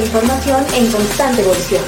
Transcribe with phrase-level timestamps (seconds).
[0.00, 1.82] información en constante evolución.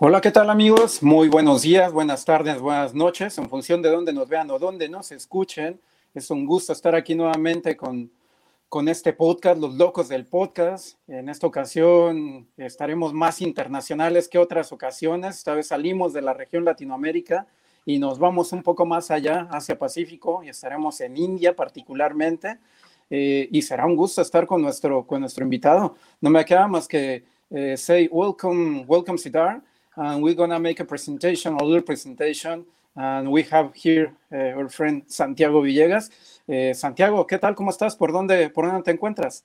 [0.00, 1.02] Hola, ¿qué tal amigos?
[1.02, 4.88] Muy buenos días, buenas tardes, buenas noches, en función de dónde nos vean o dónde
[4.88, 5.80] nos escuchen.
[6.14, 8.10] Es un gusto estar aquí nuevamente con,
[8.68, 10.98] con este podcast, Los Locos del Podcast.
[11.08, 15.36] En esta ocasión estaremos más internacionales que otras ocasiones.
[15.36, 17.46] Esta vez salimos de la región Latinoamérica
[17.86, 22.58] y nos vamos un poco más allá, hacia Pacífico, y estaremos en India particularmente.
[23.10, 25.96] Eh, y será un gusto estar con nuestro, con nuestro invitado.
[26.20, 29.62] No me queda más que eh, say welcome, welcome Sidar.
[29.98, 32.64] and we're gonna make a presentation, a little presentation,
[32.94, 36.10] and we have here uh, our friend Santiago Villegas.
[36.50, 37.54] Eh, Santiago, ¿qué tal?
[37.54, 37.94] ¿Cómo estás?
[37.94, 39.44] ¿Por dónde, ¿Por dónde te encuentras?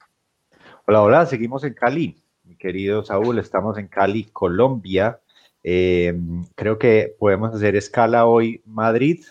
[0.88, 2.24] Hola, hola, seguimos en Cali.
[2.44, 5.20] Mi querido Saúl, estamos en Cali, Colombia.
[5.64, 6.18] Eh,
[6.56, 9.22] creo que podemos hacer escala hoy Madrid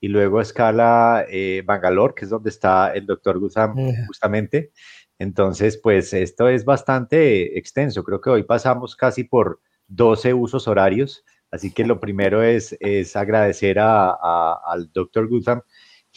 [0.00, 3.74] y luego escala eh, Bangalore, que es donde está el doctor Guzam
[4.06, 4.72] justamente.
[5.18, 8.04] Entonces, pues esto es bastante extenso.
[8.04, 11.26] Creo que hoy pasamos casi por 12 usos horarios.
[11.50, 15.28] Así que lo primero es, es agradecer a, a, al Dr.
[15.28, 15.60] Gutham.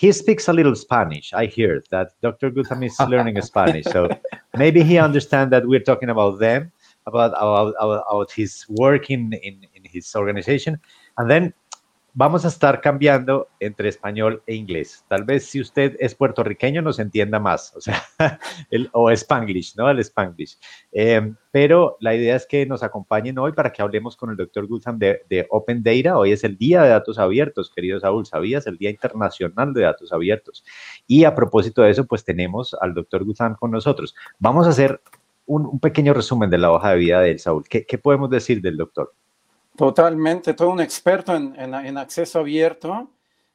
[0.02, 1.32] He speaks a little Spanish.
[1.32, 2.50] I hear that Dr.
[2.50, 3.86] Gutam is learning Spanish.
[3.86, 4.10] So
[4.58, 6.72] maybe he understands that we're talking about them,
[7.06, 10.80] about, about, about his work in, in, in his organization.
[11.20, 11.54] And then
[12.14, 15.06] vamos a estar cambiando entre español e inglés.
[15.08, 18.04] Tal vez si usted es puertorriqueño nos entienda más, o sea,
[18.70, 19.90] el, o spanglish, ¿no?
[19.90, 20.58] El spanglish.
[20.92, 24.68] Eh, pero la idea es que nos acompañen hoy para que hablemos con el doctor
[24.68, 26.18] Gutham de, Open Data.
[26.18, 28.68] Hoy es el Día de Datos Abiertos, querido Saúl, ¿sabías?
[28.68, 30.64] El Día Internacional de Datos Abiertos.
[31.08, 34.16] Y a propósito de eso, pues tenemos al doctor Gutham con nosotros.
[34.40, 35.02] Vamos a hacer
[35.46, 37.66] un, un, pequeño resumen de la hoja de vida de él, Saúl.
[37.68, 39.14] ¿Qué, qué podemos decir del doctor?
[39.76, 43.10] Totalmente, todo un experto en, en, acceso abierto.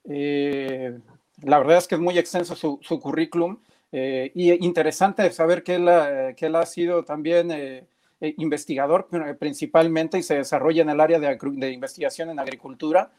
[0.05, 0.99] Eh,
[1.43, 3.59] la verdad es que es muy extenso su, su currículum
[3.93, 7.87] eh, y interesante saber que él, ha, sido también eh,
[8.21, 9.09] investigador
[9.39, 13.11] principalmente y se desarrolla en el área de, investigación en agricultura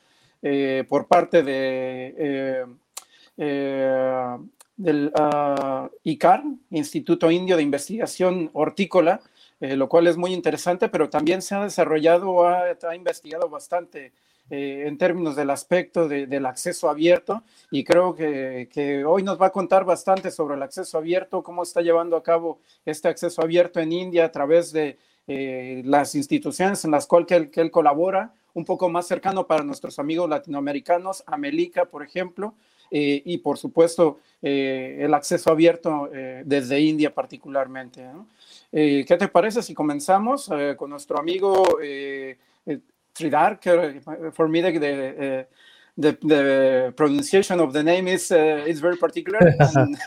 [0.88, 2.66] por parte de,
[4.77, 9.19] del uh, ICAR, Instituto Indio de Investigación Hortícola,
[9.59, 14.12] eh, lo cual es muy interesante, pero también se ha desarrollado, ha, investigado bastante
[14.51, 17.41] eh, en términos del aspecto de, del acceso abierto
[17.72, 21.81] y creo que, hoy nos va a contar bastante sobre el acceso abierto, cómo está
[21.81, 26.91] llevando a cabo este acceso abierto en India a través de eh, las instituciones en
[26.91, 32.53] las cuales él, colabora, un poco más cercano para nuestros amigos latinoamericanos, Amelica, por ejemplo,
[32.89, 36.09] y por supuesto el acceso abierto
[36.45, 38.06] desde India particularmente.
[38.72, 42.38] Eh, ¿Qué te parece si comenzamos eh, con nuestro amigo eh,
[43.13, 44.01] Tridar, que
[44.33, 45.47] for me the, the,
[45.95, 49.39] the, the, pronunciation of the name is, is very particular
[49.75, 49.97] and,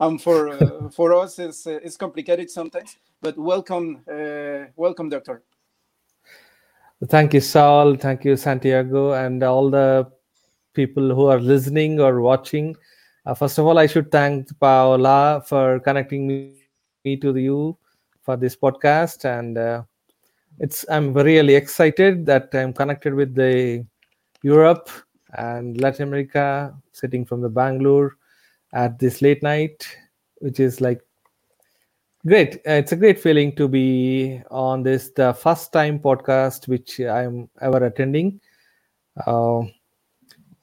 [0.00, 4.02] and for, for us it's, it's complicated sometimes, but welcome,
[4.74, 5.42] welcome doctor.
[7.06, 7.94] Thank you, Saul.
[7.94, 10.10] Thank you, Santiago, and all the
[10.74, 12.74] people who are listening or watching.
[13.24, 16.54] Uh, first of all, I should thank Paola for connecting me,
[17.04, 17.78] me to you
[18.28, 19.82] for this podcast, and uh,
[20.60, 23.86] it's I'm really excited that I'm connected with the
[24.42, 24.90] Europe
[25.32, 28.18] and Latin America, sitting from the Bangalore
[28.74, 29.88] at this late night,
[30.44, 31.00] which is like
[32.26, 32.56] great.
[32.68, 37.48] Uh, it's a great feeling to be on this the first time podcast which I'm
[37.62, 38.42] ever attending.
[39.26, 39.62] Uh,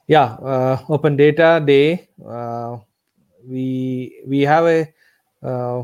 [0.06, 2.78] yeah uh, open data day uh,
[3.44, 4.94] we we have a
[5.42, 5.84] uh,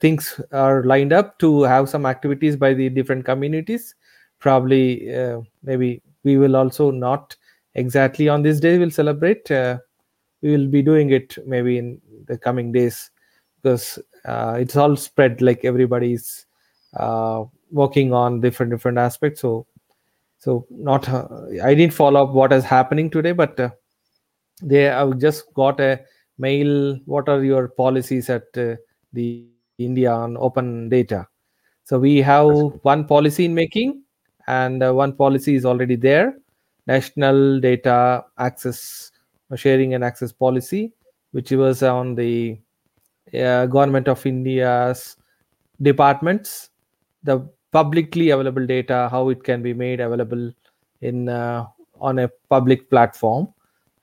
[0.00, 3.94] things are lined up to have some activities by the different communities.
[4.38, 7.36] Probably uh, maybe we will also not
[7.74, 9.50] exactly on this day we'll celebrate.
[9.50, 9.78] Uh,
[10.42, 13.10] we will be doing it maybe in the coming days
[13.62, 16.46] because uh, it's all spread like everybody's
[17.70, 19.40] working on different different aspects.
[19.40, 19.66] So
[20.38, 21.26] so not uh,
[21.62, 23.70] i didn't follow up what is happening today but uh,
[24.62, 26.00] they have just got a
[26.38, 26.98] mail.
[27.06, 28.76] What are your policies at uh,
[29.12, 29.46] the
[29.78, 31.26] india on open data
[31.84, 32.46] so we have
[32.82, 34.02] one policy in making
[34.46, 36.36] and uh, one policy is already there
[36.86, 39.10] national data access
[39.56, 40.92] sharing and access policy
[41.32, 42.58] which was on the
[43.34, 45.16] uh, government of india's
[45.80, 46.70] departments
[47.24, 50.52] the publicly available data, how it can be made available
[51.00, 51.66] in uh,
[52.00, 53.48] on a public platform.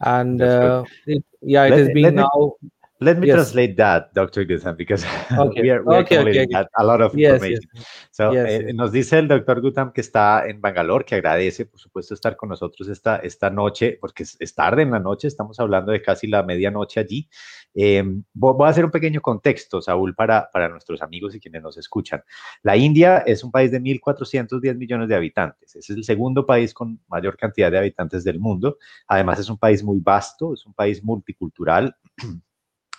[0.02, 2.56] And uh, it, yeah, it let, is being now.
[3.04, 3.36] Let me Yes.
[3.36, 4.46] translate that, Dr.
[4.46, 5.04] Gutham, because
[5.58, 5.62] Okay.
[5.64, 7.62] we are, we Okay, okay, a lot of Yes, information.
[7.74, 7.86] yes.
[8.12, 8.74] So, eh.
[8.76, 12.50] Nos dice el doctor Gutham que está en Bangalore, que agradece, por supuesto, estar con
[12.50, 16.28] nosotros esta, esta noche, porque es, es tarde en la noche, estamos hablando de casi
[16.28, 17.28] la medianoche allí.
[17.74, 18.04] Eh,
[18.36, 21.78] vo- voy a hacer un pequeño contexto, Saúl, para, para nuestros amigos y quienes nos
[21.78, 22.22] escuchan.
[22.62, 25.76] La India es un país de 1.410 millones de habitantes.
[25.76, 28.78] Es el segundo país con mayor cantidad de habitantes del mundo.
[29.08, 31.96] Además, es un país muy vasto, es un país multicultural.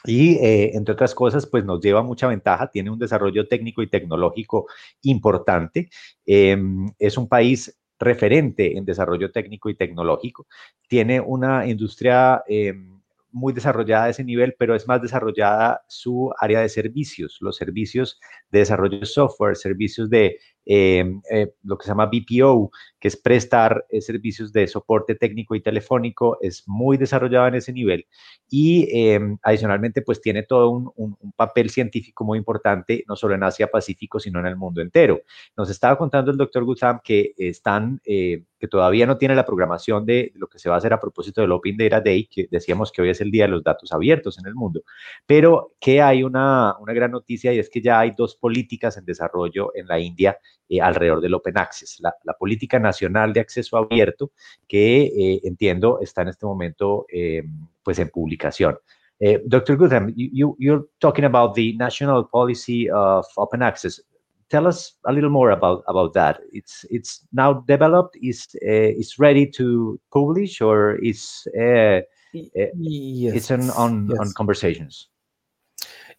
[0.05, 3.89] Y, eh, entre otras cosas, pues nos lleva mucha ventaja, tiene un desarrollo técnico y
[3.89, 4.67] tecnológico
[5.03, 5.89] importante.
[6.27, 10.47] Em, es un país referente en desarrollo técnico y tecnológico.
[10.89, 13.01] Tiene una industria em,
[13.31, 18.21] muy desarrollada a ese nivel, pero es más desarrollada su área de servicios, los servicios
[18.51, 22.71] de desarrollo de software, servicios de em, eh, lo que se llama BPO,
[23.01, 27.73] que es prestar eh, servicios de soporte técnico y telefónico, es muy desarrollado en ese
[27.73, 28.07] nivel.
[28.49, 33.35] Y eh, adicionalmente pues tiene todo un, un- un papel científico muy importante, no solo
[33.35, 35.21] en Asia Pacífico, sino en el mundo entero.
[35.57, 40.05] Nos estaba contando el doctor Gutham que están, eh, que todavía no tiene la programación
[40.07, 42.93] de lo que se va a hacer a propósito del Open Data Day, que decíamos
[42.93, 44.83] que hoy es el día de los datos abiertos en el mundo,
[45.27, 49.05] pero que hay una, una gran noticia y es que ya hay dos políticas en
[49.05, 50.39] desarrollo en la India
[50.69, 52.01] eh, alrededor del Open Access.
[52.01, 54.33] La, la política nacional de acceso abierto,
[54.67, 57.43] que eh, entiendo está en este momento eh,
[57.83, 58.79] pues en publicación.
[59.21, 59.77] Eh, Dr.
[59.77, 64.01] Gutham, you, you, you're talking about the national policy of open access.
[64.49, 66.41] Tell us a little more about, about that.
[66.53, 72.01] It's, it's now developed, is uh, is ready to publish, or is uh,
[72.33, 74.19] yes it's on, on, yes.
[74.19, 75.09] on conversations?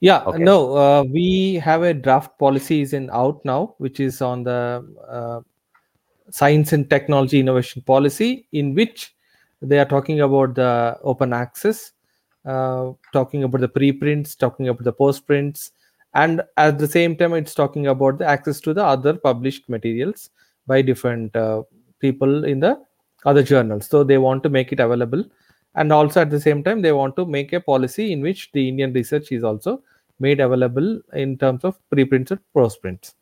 [0.03, 0.43] Yeah, Okay.
[0.43, 4.83] no, uh, we have a draft policy is in out now, which is on the
[5.07, 5.39] uh,
[6.29, 9.15] science and technology innovation policy, in which
[9.61, 11.93] they are talking about the open access,
[12.45, 15.71] uh, talking about the preprints, talking about the postprints,
[16.15, 20.31] and at the same time, it's talking about the access to the other published materials
[20.67, 21.63] by different uh,
[21.99, 22.77] people in the
[23.25, 23.87] other journals.
[23.87, 25.23] So they want to make it available,
[25.75, 28.67] and also at the same time, they want to make a policy in which the
[28.67, 29.81] Indian research is also
[30.25, 30.89] made available
[31.23, 33.15] in terms of preprints and postprints.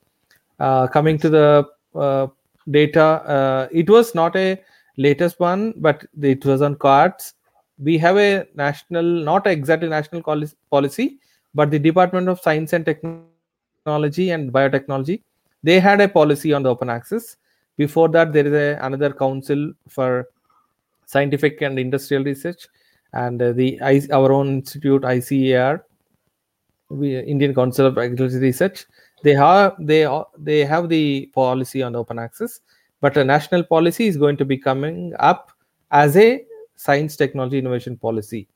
[0.59, 1.47] Uh, coming to the
[1.95, 2.27] uh,
[2.69, 4.49] data, uh, it was not a
[4.97, 7.33] latest one, but it was on cards.
[7.79, 10.21] We have a national, not exactly national
[10.69, 11.19] policy,
[11.55, 15.21] but the Department of Science and Technology and Biotechnology,
[15.63, 17.37] they had a policy on the open access.
[17.77, 20.27] Before that, there is a, another council for
[21.05, 22.67] scientific and industrial research,
[23.13, 23.67] and uh, the
[24.11, 25.81] our own institute ICAR
[27.03, 28.85] Indian Council of Agricultural Research.
[29.23, 30.07] They have they
[30.37, 32.61] they have the policy on open access,
[33.01, 35.51] but a national policy is going to be coming up
[35.91, 36.45] as a
[36.75, 38.47] science technology innovation policy.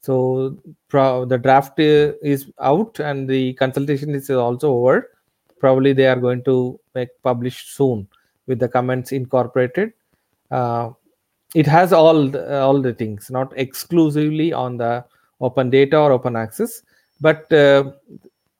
[0.00, 0.56] So
[0.90, 5.10] the draft uh, is out and the consultation is also over.
[5.58, 8.06] Probably they are going to make publish soon
[8.46, 9.92] with the comments incorporated.
[10.50, 10.90] Uh,
[11.54, 15.04] it has all the, all the things, not exclusively on the
[15.40, 16.82] open data or open access,
[17.26, 17.82] but uh,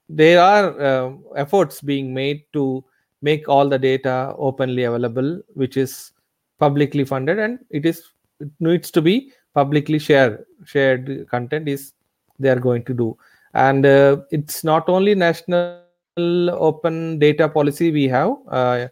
[0.09, 2.85] there are uh, efforts being made to
[3.29, 6.13] make all the data openly available, which is
[6.59, 7.99] publicly funded, and it is
[8.41, 10.45] it needs to be publicly shared.
[10.65, 11.93] Shared content is
[12.39, 13.17] they are going to do,
[13.55, 18.89] and uh, it's not only national open data policy we have, uh,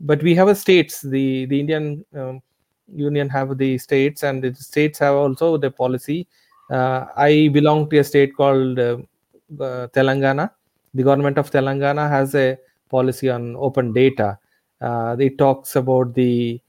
[0.00, 1.00] but we have a states.
[1.00, 2.42] The the Indian um,
[3.08, 6.26] Union have the states, and the states have also the policy.
[6.70, 8.78] Uh, I belong to a state called
[9.54, 10.50] Telangana.
[10.94, 14.38] The government of Telangana has a policy on open data.
[14.80, 16.60] Uh, it talks about the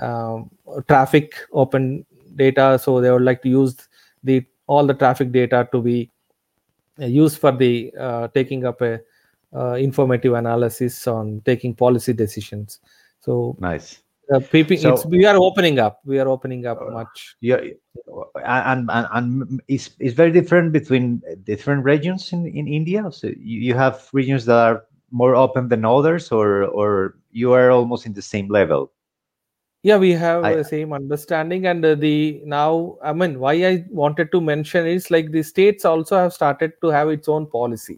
[0.00, 0.50] um,
[0.88, 2.04] traffic open
[2.36, 3.76] data, so they would like to use
[4.22, 6.10] the all the traffic data to be
[7.00, 9.00] uh, used for the uh, taking up a
[9.54, 12.80] uh, informative analysis on taking policy decisions.
[13.20, 14.00] So Nice.
[14.32, 16.00] Uh, people, So- it's, we are opening up.
[16.04, 17.36] We are opening up Uh, much.
[17.40, 17.60] Yeah,
[18.44, 23.10] and and and it's it's very different between different regions in in India.
[23.12, 27.70] So you, you have regions that are more open than others, or or you are
[27.70, 28.90] almost in the same level.
[29.86, 34.30] yeah we have I- the same understanding and the now i mean why i wanted
[34.34, 37.96] to mention is like the states also have started to have its own policy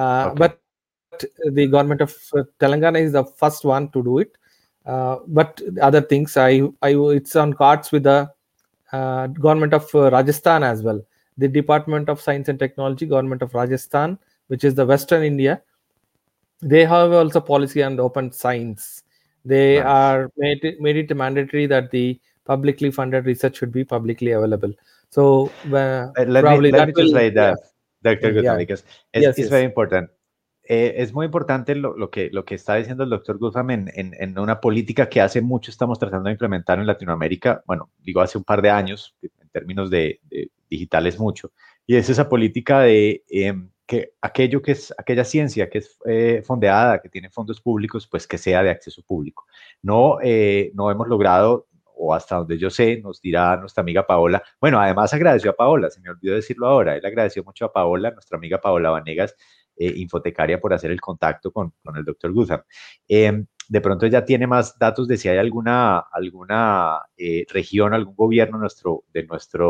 [0.00, 0.38] uh, Okay.
[0.42, 0.58] but
[1.58, 2.10] the government of
[2.64, 4.34] telangana is the first one to do it
[4.86, 8.30] uh, but other things i i it's on cards with the
[8.92, 11.00] uh, government of uh, rajasthan as well
[11.38, 15.60] the department of science and technology government of rajasthan which is the western india
[16.60, 19.02] they have also policy on open science
[19.44, 19.84] they Nice.
[19.86, 24.72] are made it, made it mandatory that the publicly funded research should be publicly available
[25.10, 27.58] so uh, Uh, let probably me let that me will translate that.
[28.02, 28.82] Doctor Gutam, because
[29.14, 30.10] it's, it's very important.
[30.64, 35.20] Eh, es muy importante lo, que, está diciendo el doctor Gutham en, una política que
[35.20, 39.16] hace mucho estamos tratando de implementar en Latinoamérica, bueno, digo hace un par de años,
[39.22, 40.20] en términos de,
[40.70, 41.52] digitales mucho,
[41.86, 43.54] y es esa política de eh,
[43.86, 48.26] que aquello que es, aquella ciencia que es eh, fondeada, que tiene fondos públicos, pues
[48.26, 49.46] que sea de acceso público.
[49.82, 54.42] No, eh, no hemos logrado, o hasta donde yo sé, nos dirá nuestra amiga Paola,
[54.60, 58.10] bueno, además agradeció a Paola, se me olvidó decirlo ahora, él agradeció mucho a Paola,
[58.12, 59.36] nuestra amiga Paola Vanegas,
[59.82, 62.62] eh, infotecaria, por hacer el contacto con, el doctor Gutham.
[63.08, 68.14] Em, de pronto ya tiene más datos de si hay alguna, alguna eh, región, algún
[68.14, 69.64] gobierno nuestro, de nuestra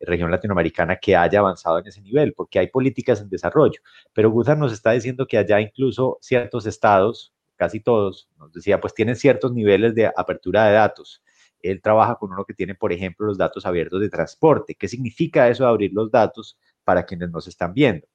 [0.00, 3.80] región latinoamericana que haya avanzado en ese nivel, porque hay políticas en desarrollo.
[4.12, 8.92] Pero Gutham nos está diciendo que allá incluso ciertos estados, casi todos, nos decía, pues
[8.92, 11.22] tienen ciertos niveles de apertura de datos.
[11.62, 14.74] Él trabaja con uno que tiene, por ejemplo, los datos abiertos de transporte.
[14.74, 18.06] ¿Qué significa eso de abrir los datos para quienes nos están viendo?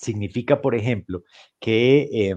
[0.00, 1.24] Significa, por ejemplo,
[1.58, 2.34] que eh,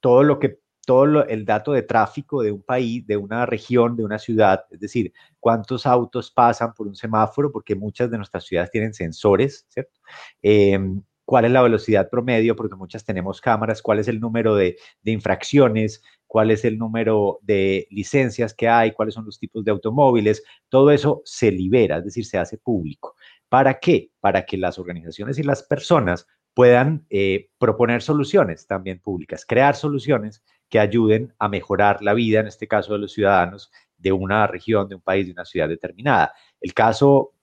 [0.00, 4.04] todo lo que todo el dato de tráfico de un país, de una región, de
[4.04, 8.70] una ciudad, es decir, cuántos autos pasan por un semáforo, porque muchas de nuestras ciudades
[8.70, 10.00] tienen sensores, ¿cierto?
[10.42, 10.78] Eh,
[11.24, 15.12] cuál es la velocidad promedio, porque muchas tenemos cámaras, cuál es el número de, de,
[15.12, 20.42] infracciones, cuál es el número de licencias que hay, cuáles son los tipos de automóviles,
[20.68, 23.16] todo eso se libera, es decir, se hace público.
[23.48, 24.10] ¿Para qué?
[24.20, 30.42] Para que las organizaciones y las personas puedan eh, proponer soluciones también públicas, crear soluciones
[30.70, 34.88] que ayuden a mejorar la vida, en este caso de los ciudadanos, de una región,
[34.88, 36.32] de un país, de una ciudad determinada.
[36.58, 37.34] El caso,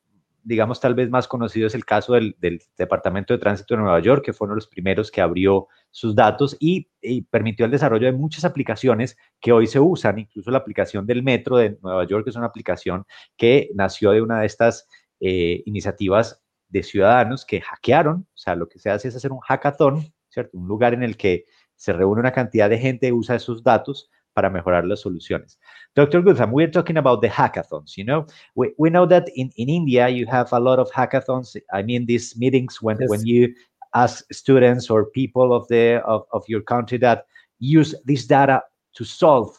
[0.42, 2.36] digamos, tal vez más conocido es el caso del,
[2.76, 6.16] Departamento de Tránsito de Nueva York, que fue uno de los primeros que abrió sus
[6.16, 10.58] datos y, y, permitió el desarrollo de muchas aplicaciones que hoy se usan, incluso la
[10.58, 13.06] aplicación del Metro de Nueva York, que es una aplicación
[13.38, 14.88] que nació de una de estas
[15.20, 16.43] eh, iniciativas
[16.74, 20.58] de ciudadanos que hackearon, o sea, lo que se hace es hacer un hackathon, ¿cierto?
[20.58, 24.10] Un lugar en el que se reúne una cantidad de gente y usa esos datos
[24.34, 25.60] para mejorar las soluciones.
[25.96, 26.24] Dr.
[26.24, 28.26] Gutam, we're talking about the hackathons, you know?
[28.56, 31.56] We, we know that in, in India you have a lot of hackathons.
[31.72, 33.10] I mean, these meetings when, yes.
[33.10, 33.54] when you
[33.94, 37.28] ask students or people of, the, of, of your country that
[37.60, 38.64] use this data
[38.96, 39.56] to solve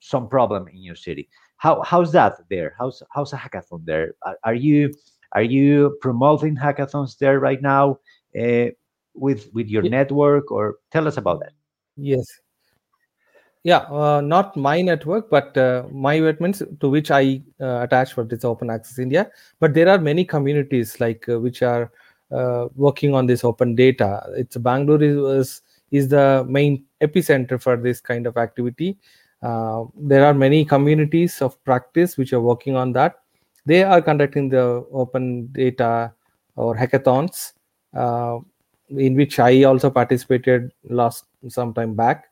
[0.00, 1.28] some problem in your city.
[1.58, 2.74] How, how's that there?
[2.78, 4.14] How's, how's a hackathon there?
[4.22, 4.94] Are, are you
[5.34, 7.98] are you promoting hackathons there right now
[8.40, 8.66] uh,
[9.14, 9.90] with with your yeah.
[9.90, 11.52] network, or tell us about that?
[11.96, 12.26] Yes.
[13.64, 18.22] Yeah, uh, not my network, but uh, my networks to which I uh, attach for
[18.22, 19.30] this Open Access India.
[19.58, 21.90] But there are many communities like uh, which are
[22.30, 24.22] uh, working on this open data.
[24.36, 28.98] It's Bangalore is is the main epicenter for this kind of activity.
[29.42, 33.23] Uh, there are many communities of practice which are working on that
[33.66, 36.12] they are conducting the open data
[36.56, 37.52] or hackathons
[37.94, 38.38] uh,
[38.90, 42.26] in which i also participated last some time back.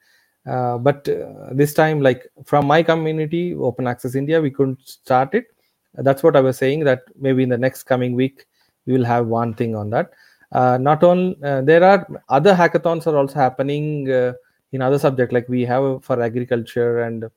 [0.44, 5.34] Uh, but uh, this time like from my community open access india we couldn't start
[5.34, 5.46] it.
[5.94, 8.46] That's what i was saying that maybe in the next coming week
[8.86, 10.10] we will have one thing on that.
[10.50, 14.32] Uh, not only uh, there are other hackathons are also happening uh,
[14.72, 15.32] in other subjects.
[15.32, 17.30] Like we have for agriculture and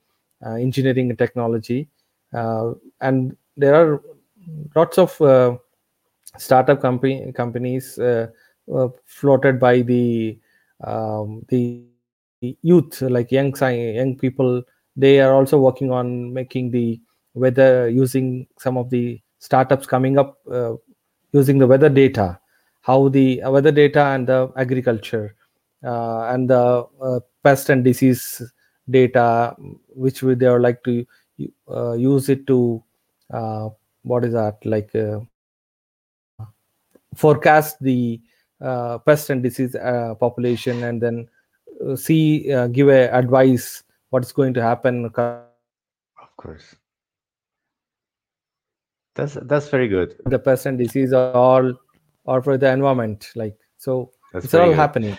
[0.45, 1.87] engineering and technology
[2.33, 4.01] and there are
[4.75, 5.57] lots of uh,
[6.37, 8.27] startup company companies uh,
[8.73, 10.37] uh, floated by the
[10.83, 11.85] um, the
[12.41, 14.63] youth like young young people.
[14.95, 17.01] They are also working on making the
[17.33, 20.73] weather using some of the startups coming up uh,
[21.31, 22.39] using the weather data
[22.81, 25.35] how the uh, weather data and the agriculture
[25.83, 28.41] uh, and the pest and disease
[28.89, 29.53] data
[29.89, 31.05] which they are like to
[31.97, 32.81] use it to
[33.33, 33.69] uh,
[34.03, 34.57] what is that?
[34.65, 35.19] Like uh,
[37.15, 38.21] forecast the
[38.61, 41.27] uh, pest and disease uh, population and then
[41.95, 46.75] see uh, give a advice what's going to happen of course.
[49.15, 50.15] That's that's very good.
[50.25, 51.73] the pest and disease are all
[52.25, 54.75] or for the environment like so that's it's all good.
[54.75, 55.17] happening.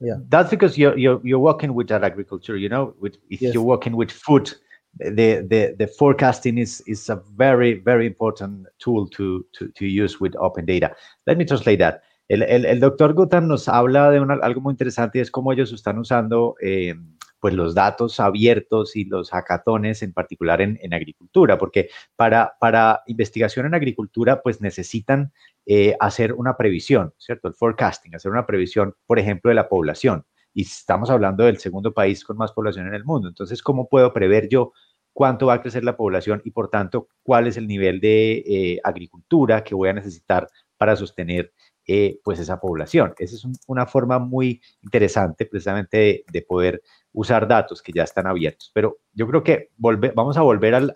[0.00, 0.16] Yeah.
[0.28, 3.54] that's because you're, you're you're working with that agriculture you know with if yes.
[3.54, 4.52] you're working with food
[4.98, 10.20] the, the, the forecasting is, is a very, very important tool to, to, to use
[10.20, 10.94] with open data.
[11.26, 12.02] Let me translate that.
[12.28, 15.72] El, el, el doctor Gutham nos habla de una, algo muy interesante, es cómo ellos
[15.72, 16.94] están usando eh,
[17.38, 23.02] pues los datos abiertos y los hackatones en particular en, en agricultura, porque para, para,
[23.06, 25.32] investigación en agricultura pues necesitan
[25.66, 27.46] eh, hacer una previsión, ¿cierto?
[27.46, 30.24] El forecasting, hacer una previsión, por ejemplo, de la población.
[30.52, 33.28] Y estamos hablando del segundo país con más población en el mundo.
[33.28, 34.72] Entonces, ¿cómo puedo prever yo
[35.16, 38.80] cuánto va a crecer la población y por tanto cuál es el nivel de eh,
[38.84, 40.46] agricultura que voy a necesitar
[40.76, 41.54] para sostener
[41.86, 43.14] eh, pues esa población.
[43.16, 46.82] Esa es una forma muy interesante precisamente de, poder
[47.14, 48.70] usar datos que ya están abiertos.
[48.74, 50.92] Pero yo creo que vamos a volver al,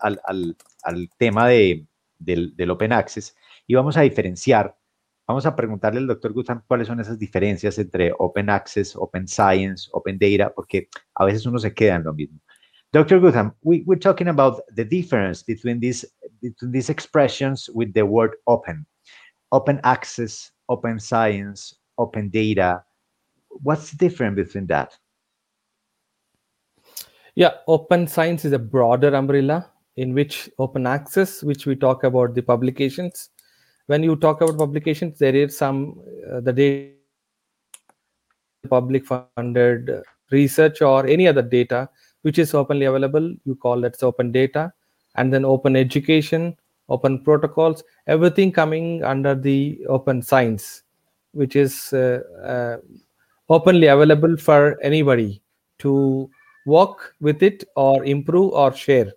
[1.17, 1.87] tema de,
[2.19, 3.35] del, Open Access
[3.65, 4.77] y vamos a diferenciar,
[5.25, 9.89] vamos a preguntarle al doctor Gutham cuáles son esas diferencias entre Open Access, Open Science,
[9.93, 12.39] Open Data, porque a veces uno se queda en lo mismo.
[12.93, 13.21] Dr.
[13.21, 16.03] Gutam, we, we're talking about the difference between these,
[16.41, 18.85] between these expressions with the word open.
[19.53, 22.83] Open access, open science, open data.
[23.49, 24.97] What's the difference between that?
[27.35, 32.35] Yeah, open science is a broader umbrella in which open access, which we talk about
[32.35, 33.29] the publications.
[33.87, 36.91] When you talk about publications, there is some uh, the data
[38.69, 39.89] public funded
[40.29, 41.89] research or any other data
[42.21, 43.33] which is openly available.
[43.45, 44.73] You call that open data
[45.15, 46.55] and then open education
[46.89, 50.83] open protocols everything coming under the open science
[51.33, 52.77] which is uh, uh,
[53.49, 55.41] openly available for anybody
[55.79, 56.29] to
[56.65, 59.11] work with it or improve or share.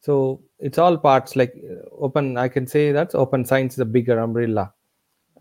[0.00, 3.84] So it's all parts like uh, open i can say that's open science is a
[3.84, 4.72] bigger umbrella.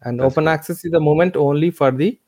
[0.04, 0.50] And that's open cool.
[0.50, 2.20] access is the moment only for the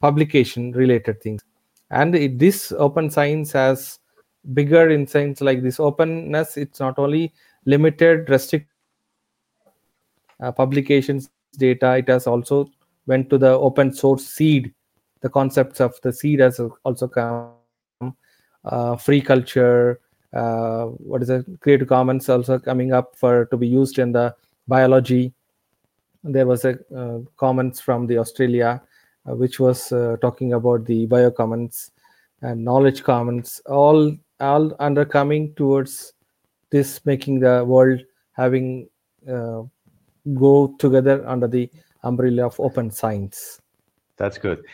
[0.00, 1.42] publication related things.
[1.90, 3.98] And it, this open science has
[4.54, 7.32] bigger in sense like this openness it's not only
[7.64, 8.70] limited restrict
[10.40, 12.68] uh, publications data it has also
[13.06, 14.72] went to the open source seed.
[15.20, 17.52] The concepts of the seed has also come
[18.64, 20.00] uh, free culture
[20.32, 24.34] uh, what is it creative commons also coming up for to be used in the
[24.68, 25.32] biology.
[26.22, 28.82] There was a uh, comments from the australia
[29.28, 31.90] uh, which was uh, talking about the biocommons
[32.42, 36.12] and knowledge commons all all under coming towards
[36.70, 38.00] this making the world
[38.32, 38.88] having
[39.28, 39.62] uh,
[40.34, 41.70] go together under the
[42.02, 43.60] umbrella of open science.
[44.16, 44.64] That's good.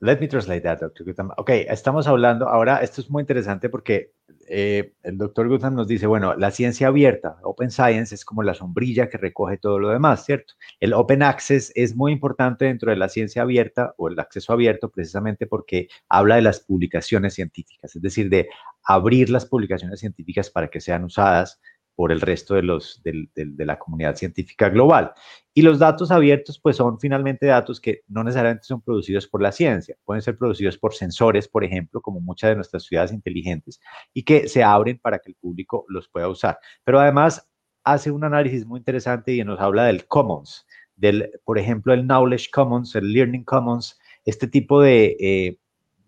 [0.00, 1.04] Let me translate that, Dr.
[1.04, 1.30] Gutam.
[1.38, 4.12] Ok, estamos hablando, ahora esto es muy interesante porque
[4.48, 8.54] eh, el doctor Gutham nos dice, bueno, la ciencia abierta, Open Science, es como la
[8.54, 10.54] sombrilla que recoge todo lo demás, ¿cierto?
[10.80, 14.90] El Open Access es muy importante dentro de la ciencia abierta o el acceso abierto
[14.90, 18.48] precisamente porque habla de las publicaciones científicas, es decir, de
[18.84, 21.60] abrir las publicaciones científicas para que sean usadas
[21.94, 25.12] por el resto de, los, de, la comunidad científica global.
[25.52, 29.52] Y los datos abiertos, pues son finalmente datos que no necesariamente son producidos por la
[29.52, 33.80] ciencia, pueden ser producidos por sensores, por ejemplo, como muchas de nuestras ciudades inteligentes,
[34.12, 36.58] y que se abren para que el público los pueda usar.
[36.84, 37.48] Pero además
[37.84, 42.50] hace un análisis muy interesante y nos habla del commons, del, por ejemplo, el knowledge
[42.52, 45.58] commons, el learning commons, este tipo de, eh,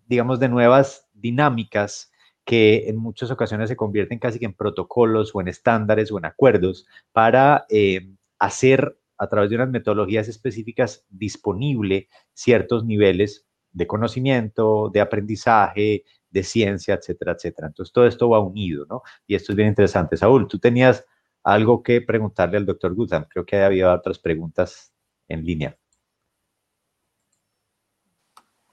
[0.07, 2.11] digamos, de nuevas dinámicas
[2.47, 6.23] que en muchas ocasiones se convierten casi que en protocolos o en estándares o en
[6.23, 8.07] acuerdos para eh,
[8.39, 16.43] hacer a través de unas metodologías específicas disponible ciertos niveles de conocimiento, de aprendizaje, de
[16.43, 17.67] ciencia, etcétera, etcétera.
[17.67, 19.01] Entonces todo esto va unido, ¿no?
[19.27, 20.15] Y esto es bien interesante.
[20.15, 21.05] Saúl, tú tenías
[21.43, 23.25] algo que preguntarle al doctor Gutham.
[23.29, 24.93] Creo que había otras preguntas
[25.27, 25.77] en línea.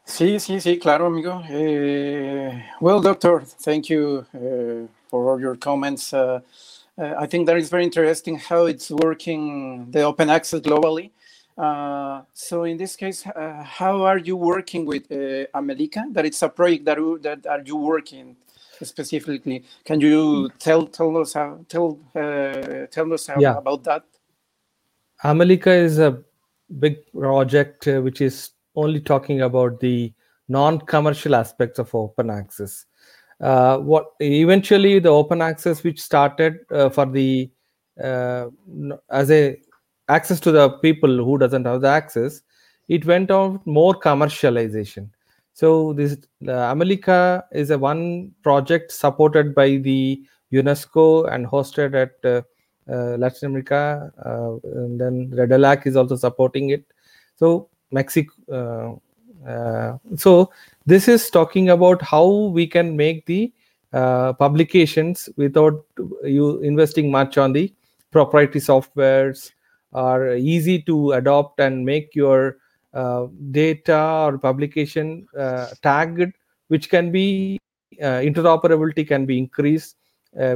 [0.06, 1.42] Sí, sí, sí, claro, amigo.
[1.48, 6.12] Uh, well, doctor, thank you uh, for all your comments.
[6.12, 6.40] Uh,
[6.96, 11.10] I think that is very interesting how it's working the open access globally.
[12.34, 13.24] so in this case,
[13.64, 15.10] how are you working with
[15.54, 16.04] America?
[16.12, 18.36] That it's a project that, that are you working
[18.82, 19.64] specifically?
[19.84, 21.98] Can you tell tell us how tell
[22.92, 23.56] tell us how, yeah.
[23.56, 24.04] about that?
[25.24, 26.22] Amelica is a
[26.78, 30.12] big project which is only talking about the
[30.48, 32.86] non-commercial aspects of open access.
[33.40, 37.50] Uh, what eventually the open access which started uh, for the
[38.02, 38.46] uh,
[39.10, 39.56] as a
[40.08, 42.42] access to the people who doesn't have the access,
[42.88, 45.08] it went on more commercialization.
[45.52, 52.42] So this Amelica is a one project supported by the UNESCO and hosted at uh,
[52.92, 56.84] uh, Latin America, uh, and then Redalyc is also supporting it.
[57.36, 58.32] So Mexico.
[58.52, 60.50] Uh, uh, so
[60.86, 62.26] this is talking about how
[62.58, 63.52] we can make the
[63.92, 65.84] uh, publications without
[66.24, 67.72] you investing much on the
[68.10, 69.52] proprietary softwares
[69.92, 72.56] are easy to adopt and make your
[72.94, 76.32] uh, data or publication uh, tagged
[76.68, 77.60] which can be
[78.02, 79.96] uh, interoperability can be increased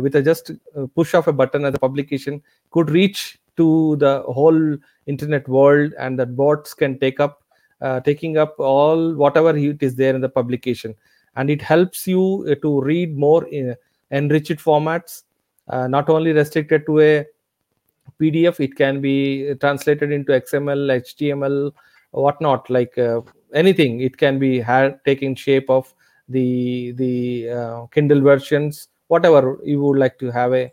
[0.02, 0.50] with a just
[0.96, 4.76] push of a button as a publication could reach to the whole
[5.08, 7.42] internet world and that bots can take up
[7.80, 10.94] uh, taking up all whatever it is there in the publication.
[11.36, 13.74] And it helps you uh, to read more in
[14.10, 15.22] enriched formats
[15.68, 17.26] uh, not only restricted to a
[18.18, 21.70] pdf it can be translated into xml html
[22.12, 23.20] whatnot like uh,
[23.54, 24.00] anything.
[24.00, 24.64] It can be
[25.04, 25.92] taking shape of
[26.28, 30.70] the the uh, kindle versions whatever you would like to have a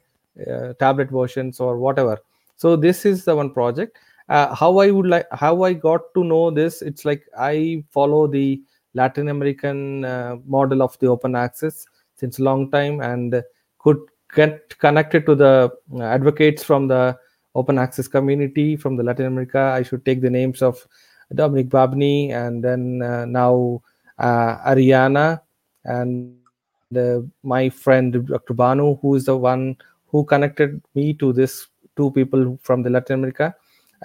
[0.47, 2.17] uh, tablet versions or whatever.
[2.57, 3.97] So this is the one project
[4.29, 8.27] uh, how i would like how i got to know this it's like i follow
[8.27, 8.61] the
[8.93, 11.85] latin american uh, model of the open access
[12.15, 13.43] since a long time and
[13.79, 13.99] could
[14.33, 17.17] get connected to the uh, advocates from the
[17.55, 19.59] open access community from the latin america.
[19.59, 20.85] I should take the names of
[21.33, 23.81] Dominique Babini and then uh, now
[24.19, 25.41] uh, ariana
[25.85, 26.35] and
[26.91, 29.75] the, my friend dr banu who is the one
[30.07, 33.55] who connected me to this two people from the latin america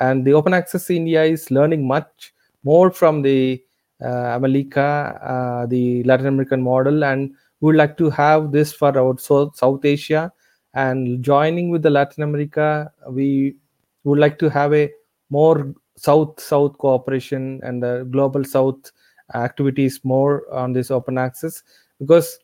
[0.01, 2.33] and the open access india is learning much
[2.65, 3.63] more from the
[4.03, 8.97] uh, Amelica, uh, the Latin American model, and we would like to have this for
[8.97, 10.33] our South, South Asia.
[10.75, 13.57] And joining with the Latin America, we
[14.05, 14.91] would like to have a
[15.29, 18.91] more South-South cooperation and the global South
[19.35, 21.63] activities more on this open access
[21.99, 22.39] because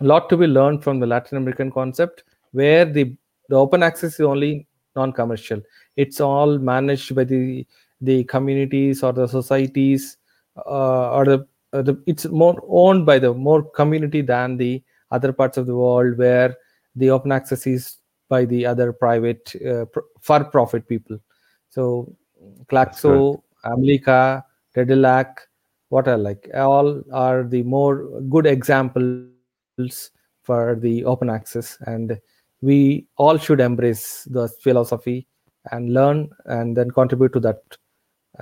[0.00, 3.14] a lot to be learned from the Latin American concept, where the
[3.48, 4.66] the open access is only
[5.00, 5.60] non-commercial.
[5.96, 7.66] It's all managed by the
[8.00, 10.16] the communities or the societies
[10.56, 11.38] uh, or the,
[11.72, 15.76] uh, the it's more owned by the more community than the other parts of the
[15.76, 16.56] world where
[16.96, 21.18] the open access is by the other private uh, pr- for profit people
[21.68, 21.84] so
[22.70, 24.42] CLACSO Amelica,
[24.76, 25.34] Redalyc,
[25.90, 30.10] what are like all are the more good examples
[30.42, 32.18] for the open access and
[32.62, 35.26] we all should embrace the philosophy
[35.70, 37.62] and learn and then contribute to that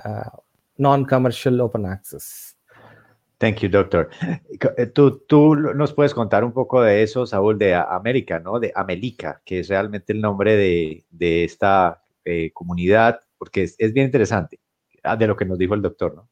[0.03, 0.29] uh,
[0.77, 2.55] non-commercial open access.
[3.39, 4.09] Thank you, doctor.
[4.93, 8.59] Tú, tú nos puedes contar un poco de eso, Saúl, de América, ¿no?
[8.59, 13.93] De Amelica, que es realmente el nombre de, de esta eh, comunidad, porque es, es,
[13.93, 14.59] bien interesante
[15.03, 16.29] ah, de lo que nos dijo el doctor, ¿no?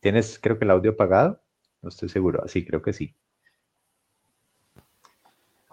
[0.00, 1.40] ¿Tienes, creo que el audio apagado?
[1.80, 2.46] No estoy seguro.
[2.48, 3.14] Sí, creo que sí.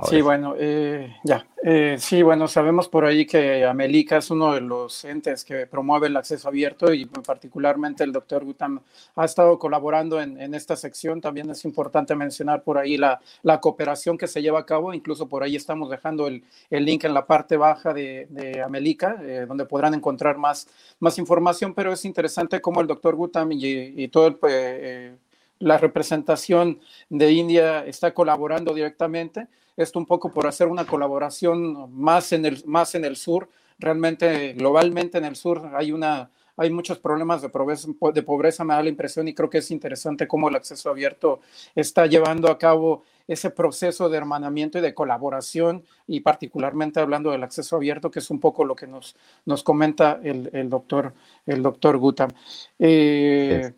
[0.08, 1.46] Sí, bueno, eh, ya.
[1.62, 6.08] Eh, sí, bueno, sabemos por ahí que Amelica es uno de los entes que promueve
[6.08, 8.80] el acceso abierto y particularmente el doctor Gutam
[9.16, 11.20] ha estado colaborando en, en, esta sección.
[11.20, 14.94] También es importante mencionar por ahí la, la, cooperación que se lleva a cabo.
[14.94, 19.18] Incluso por ahí estamos dejando el, el link en la parte baja de, de Amelica,
[19.22, 20.68] eh, donde podrán encontrar más,
[21.00, 21.74] más información.
[21.74, 25.16] Pero es interesante cómo el doctor Gutam y, y todo el eh,
[25.60, 29.48] la representación de India está colaborando directamente.
[29.80, 33.48] Esto un poco por hacer una colaboración más en el, más en el sur.
[33.78, 38.74] Realmente, globalmente en el sur hay una, hay muchos problemas de pobreza, de pobreza, me
[38.74, 41.40] da la impresión, y creo que es interesante cómo el acceso abierto
[41.76, 47.44] está llevando a cabo ese proceso de hermanamiento y de colaboración, y particularmente hablando del
[47.44, 49.16] acceso abierto, que es un poco lo que nos,
[49.46, 51.14] nos comenta el, el doctor,
[51.46, 52.32] el doctor Gutam.
[52.80, 53.72] Eh,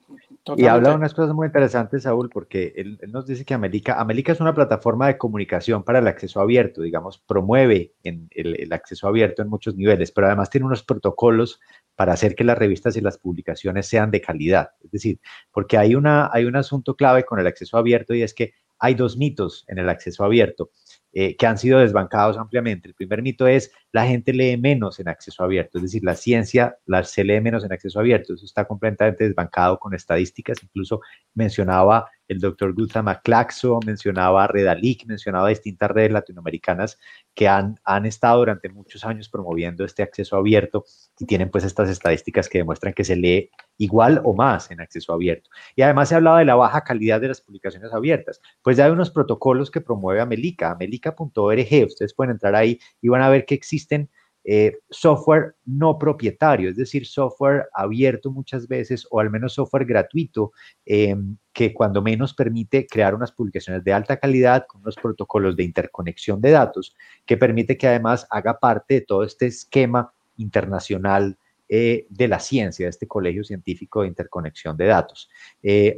[0.56, 4.32] y habla de unas cosas muy interesantes, Saúl, porque él, nos dice que América, América
[4.32, 9.10] es una plataforma de comunicación para el acceso abierto, digamos, promueve en el, el, acceso
[9.10, 11.60] abierto en muchos niveles, pero además tiene unos protocolos
[11.98, 14.70] para hacer que las revistas y las publicaciones sean de calidad.
[14.82, 15.20] Es decir,
[15.52, 18.96] porque hay, una, hay un asunto clave con el acceso abierto y es que hay
[18.96, 20.72] dos mitos en el acceso abierto.
[21.14, 22.88] Eh, que han sido desbancados ampliamente.
[22.88, 26.78] El primer mito es la gente lee menos en acceso abierto, es decir, la ciencia
[26.86, 28.34] la, se lee menos en acceso abierto.
[28.34, 30.64] Eso está completamente desbancado con estadísticas.
[30.64, 31.02] Incluso
[31.34, 36.98] mencionaba el doctor Guta Maclaxo, mencionaba Redalic, mencionaba distintas redes latinoamericanas
[37.34, 40.86] que han, han estado durante muchos años promoviendo este acceso abierto
[41.18, 45.14] y tienen pues estas estadísticas que demuestran que se lee igual o más en acceso
[45.14, 45.50] abierto.
[45.76, 48.42] Y además se hablaba de la baja calidad de las publicaciones abiertas.
[48.62, 53.22] Pues ya hay unos protocolos que promueve Amelica, amelica.org, ustedes pueden entrar ahí y van
[53.22, 54.10] a ver que existen
[54.44, 60.52] eh, software no propietario, es decir, software abierto muchas veces o al menos software gratuito
[60.86, 61.16] eh,
[61.54, 66.42] que cuando menos permite crear unas publicaciones de alta calidad con unos protocolos de interconexión
[66.42, 71.38] de datos que permite que además haga parte de todo este esquema internacional
[71.70, 75.30] eh, de la ciencia, de este colegio científico de interconexión de datos.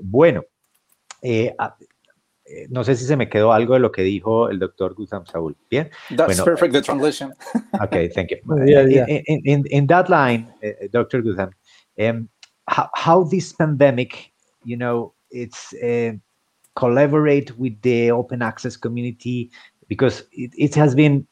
[0.01, 0.43] bueno,
[1.25, 1.55] Eh,
[2.69, 5.55] no sé si se me quedó algo de lo que dijo el doctor Gutam Saúl.
[5.69, 5.89] Bien.
[6.09, 7.33] That's bueno, perfect, the translation.
[7.81, 8.37] okay, thank you.
[8.65, 9.05] yeah, yeah.
[9.07, 11.21] In, in, in that line, uh, Dr.
[11.21, 11.51] Gutam,
[11.99, 12.29] um,
[12.67, 14.31] how, how this pandemic,
[14.63, 16.13] you know, it's uh,
[16.75, 19.51] collaborate with the open access community
[19.87, 21.27] because it, it has been,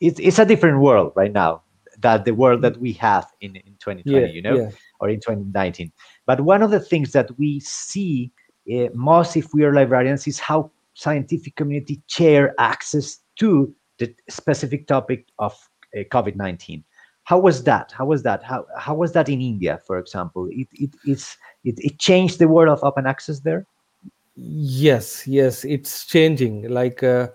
[0.00, 1.62] it's, it's a different world right now
[2.00, 4.70] that the world that we have in, in 2020, yeah, you know, yeah.
[5.00, 5.92] or in 2019.
[6.26, 8.32] But one of the things that we see
[8.72, 14.86] uh, most if we are librarians is how scientific community share access to the specific
[14.86, 15.52] topic of
[15.96, 16.82] uh, COVID-19.
[17.24, 17.90] how was that?
[17.90, 18.42] How was that?
[18.42, 20.48] How how was that in India, for example?
[20.50, 23.66] It it it's it, it changed the world of open access there.
[24.36, 26.68] Yes, yes, it's changing.
[26.68, 27.28] Like uh,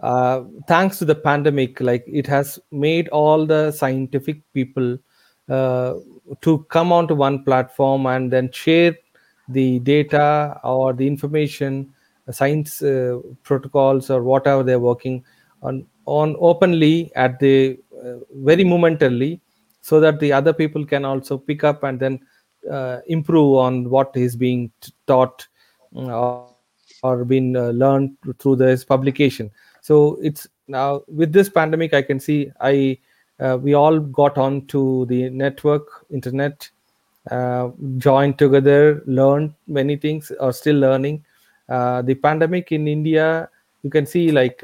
[0.00, 4.98] uh, thanks to the pandemic, like it has made all the scientific people
[5.48, 5.94] uh,
[6.40, 8.96] to come onto one platform and then share
[9.48, 11.92] the data or the information,
[12.30, 15.24] science uh, protocols or whatever they're working
[15.62, 19.40] on on openly at the uh, very momentarily
[19.80, 22.20] so that the other people can also pick up and then
[22.70, 24.70] uh, improve on what is being
[25.06, 25.46] taught
[25.92, 26.48] or,
[27.02, 29.50] or been uh, learned through this publication.
[29.80, 32.98] So it's now with this pandemic i can see i
[33.38, 36.68] uh, we all got on to the network internet
[37.30, 41.24] uh, joined together learned many things are still learning.
[41.68, 43.48] The pandemic in india
[43.82, 44.62] you can see like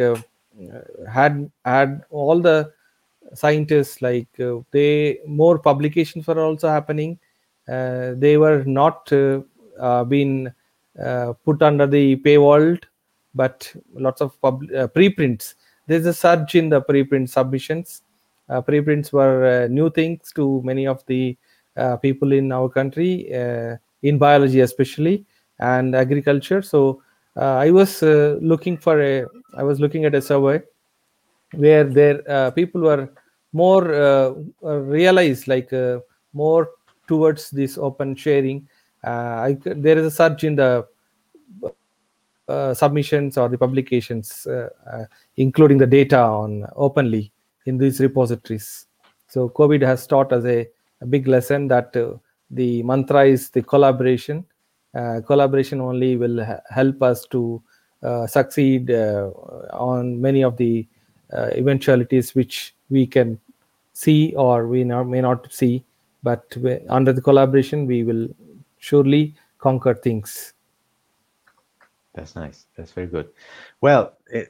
[1.08, 2.72] had had all the
[3.34, 7.18] scientists like uh, they more publications were also happening.
[7.68, 9.40] Uh, they were not uh,
[9.78, 10.52] uh being
[11.02, 12.78] uh, put under the paywall
[13.34, 15.54] but lots of pub- uh, preprints.
[15.86, 18.02] There's a surge in the preprint submissions.
[18.66, 21.36] Preprints were new things to many of the
[22.02, 23.30] people in our country
[24.02, 25.24] in biology especially
[25.60, 27.02] and agriculture so
[27.36, 28.02] i was
[28.42, 29.24] looking for a
[29.56, 30.60] i was looking at a survey
[31.54, 33.08] where there people were
[33.52, 34.32] more uh,
[34.64, 35.98] uh, realized like uh,
[36.32, 36.70] more
[37.06, 38.66] towards this open sharing
[39.04, 40.86] I, there is a surge in the
[42.48, 45.04] uh, submissions or the publications, uh, uh,
[45.36, 47.32] including the data on openly
[47.66, 48.86] in these repositories.
[49.28, 50.68] So COVID has taught us a,
[51.02, 52.14] a big lesson that uh,
[52.50, 54.44] the mantra is the collaboration.
[54.94, 57.62] Uh, collaboration only will ha- help us to
[58.02, 60.86] uh, succeed on many of the
[61.32, 63.40] eventualities which we can
[63.94, 65.84] see or we not, may not see.
[66.22, 68.28] But we, under the collaboration we will
[68.78, 70.52] surely conquer things.
[72.14, 72.66] That's nice.
[72.76, 73.30] That's very good.
[73.80, 74.44] Well eh,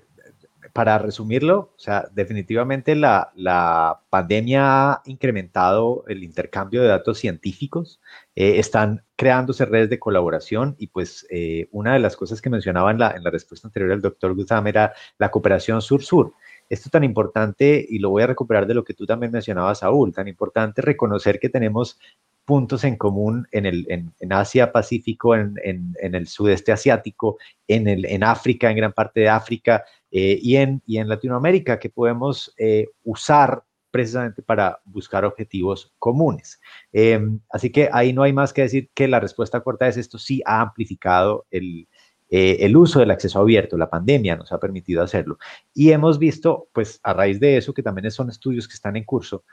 [0.72, 8.00] para resumirlo, o sea, definitivamente la, la, pandemia ha incrementado el intercambio de datos científicos,
[8.34, 12.90] eh, están creándose redes de colaboración y pues eh, una de las cosas que mencionaba
[12.90, 16.34] en la, en la respuesta anterior del doctor Guzam era la cooperación sur-sur.
[16.68, 20.12] Esto tan importante, y lo voy a recuperar de lo que tú también mencionabas, Saúl,
[20.12, 21.98] tan importante reconocer que tenemos
[22.44, 25.56] puntos en común en, el, en, Asia, Pacífico, en,
[26.00, 30.82] el sudeste asiático, en, el, en África, en gran parte de África eh, y, en,
[30.86, 36.60] y en Latinoamérica, que podemos eh, usar precisamente para buscar objetivos comunes.
[36.92, 40.18] Em, así que ahí no hay más que decir que la respuesta corta es esto
[40.18, 41.86] sí ha amplificado el,
[42.34, 45.36] eh, el uso del acceso abierto, la pandemia nos ha permitido hacerlo.
[45.74, 49.04] Y hemos visto, pues a raíz de eso, que también son estudios que están en
[49.04, 49.44] curso,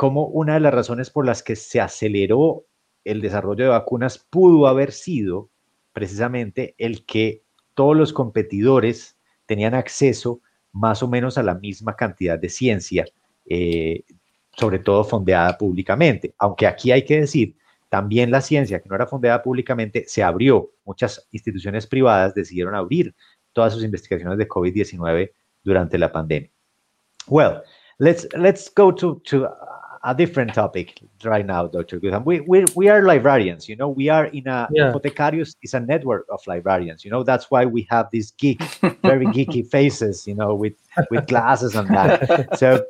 [0.00, 2.64] como una de las razones por las que se aceleró
[3.04, 5.50] el desarrollo de vacunas pudo haber sido
[5.92, 7.42] precisamente el que
[7.74, 10.40] todos los competidores tenían acceso
[10.72, 13.04] más o menos a la misma cantidad de ciencia,
[13.44, 14.04] eh,
[14.56, 16.34] sobre todo fondeada públicamente.
[16.38, 17.56] Aunque aquí hay que decir
[17.90, 20.70] también la ciencia, que no era fundada públicamente, se abrió.
[20.86, 23.14] Muchas instituciones privadas decidieron abrir
[23.52, 25.30] todas sus investigaciones de COVID-19
[25.62, 26.50] durante la pandemia.
[27.26, 27.60] Well,
[27.98, 29.46] let's let's go to to
[30.02, 32.00] a different topic right now, Dr.
[32.00, 32.24] Gutam.
[32.24, 34.92] We, we, we are librarians, you know, we are in a, yeah.
[35.62, 38.62] Is a network of librarians, you know, that's why we have these geek,
[39.02, 40.74] very geeky faces, you know, with,
[41.10, 42.58] with glasses and that.
[42.58, 42.84] So,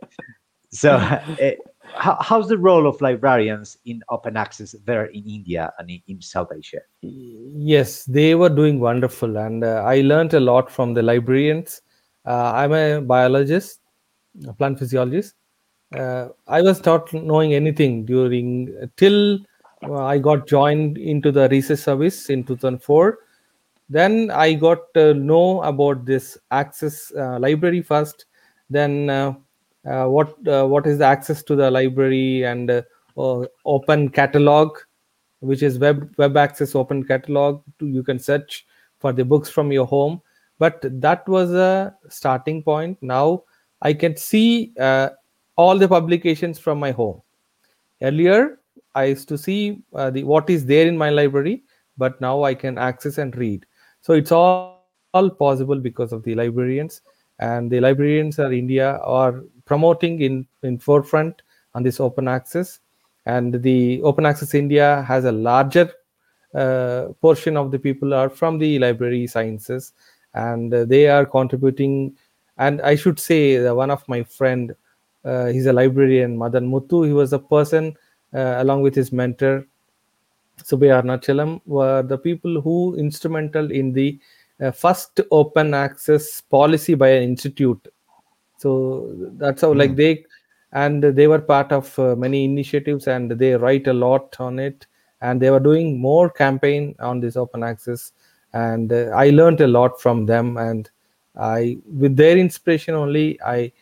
[0.70, 1.50] so uh,
[1.94, 6.22] how, how's the role of librarians in open access there in India and in, in
[6.22, 6.80] South Asia?
[7.02, 11.82] Yes, they were doing wonderful, and uh, I learned a lot from the librarians.
[12.24, 13.80] Uh, I'm a biologist,
[14.46, 15.34] a plant physiologist.
[15.96, 19.40] Uh, I was not knowing anything during till
[19.82, 23.18] I got joined into the research service in 2004.
[23.88, 28.26] Then I got to know about this access uh, library first.
[28.68, 29.34] Then uh,
[29.84, 32.82] uh, what uh, what is the access to the library and uh,
[33.64, 34.78] open catalog
[35.40, 38.66] which is web web access open catalog you can search
[38.98, 40.20] for the books from your home
[40.58, 43.42] but that was a starting point now
[43.80, 45.08] i can see uh,
[45.60, 47.20] all the publications from my home.
[48.02, 48.56] Earlier
[48.94, 51.62] i used to see uh, the what is there in my library
[52.02, 53.66] but now i can access and read.
[54.00, 57.02] So it's all, all possible because of the librarians
[57.38, 61.42] and the librarians are india are promoting in in forefront
[61.74, 62.80] on this open access.
[63.26, 65.86] And the open access india has a larger
[66.54, 69.92] uh, portion of the people are from the library sciences
[70.34, 72.16] and uh, they are contributing.
[72.56, 74.74] And i should say one of my friend
[75.24, 77.06] he's a librarian, Madhan Muthu.
[77.06, 77.96] He was a person
[78.34, 79.66] uh, along with his mentor
[80.62, 84.18] Subbiah Arunachalam were the people who instrumental in the
[84.60, 87.88] uh, first open access policy by an institute.
[88.58, 89.78] So that's how, mm.
[89.78, 90.24] like they,
[90.72, 94.86] and they were part of uh, many initiatives, and they write a lot on it,
[95.22, 98.12] and they were doing more campaign on this open access,
[98.52, 100.90] and uh, I learned a lot from them, and
[101.36, 103.72] I, with their inspiration only, I,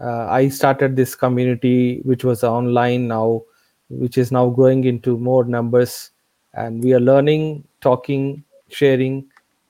[0.00, 3.42] uh, I started this community, which was online now,
[3.88, 6.10] which is now growing into more numbers
[6.54, 9.26] and we are learning talking sharing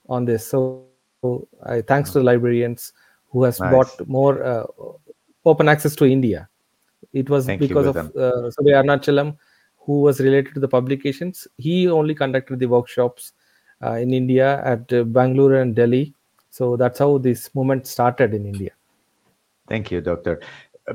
[0.09, 0.47] on this.
[0.47, 0.85] So,
[1.87, 2.93] thanks to the librarians
[3.29, 3.69] who has nice.
[3.69, 4.65] brought more uh,
[5.45, 6.49] open access to india.
[7.13, 9.37] It was Thank because of uh, Subbiah Arunachalam,
[9.77, 11.47] who was related to the publications.
[11.57, 13.33] He only conducted the workshops
[13.83, 16.13] uh, in india at uh, bangalore and delhi.
[16.49, 18.76] So that's how this movement started in india
[19.67, 20.39] Thank you, doctor.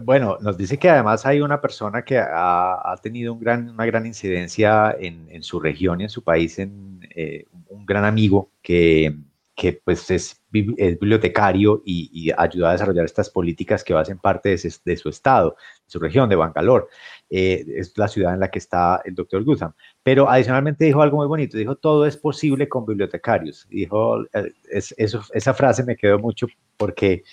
[0.01, 4.07] Bueno, nos dice que además hay una persona que ha, tenido un gran, una gran
[4.07, 9.15] incidencia en, su región y en su país, en, eh, un gran amigo que,
[9.55, 15.09] que pues es, bibliotecario y, ayuda a desarrollar estas políticas que hacen parte de, su
[15.09, 16.87] estado, de su región, de Bangalore.
[17.31, 19.73] Eh, es la ciudad en la que está el doctor Gutham.
[20.03, 23.67] Pero adicionalmente dijo algo muy bonito, dijo, todo es posible con bibliotecarios.
[23.69, 24.53] Dijo, eh,
[24.97, 27.25] eso, esa frase me quedó mucho porque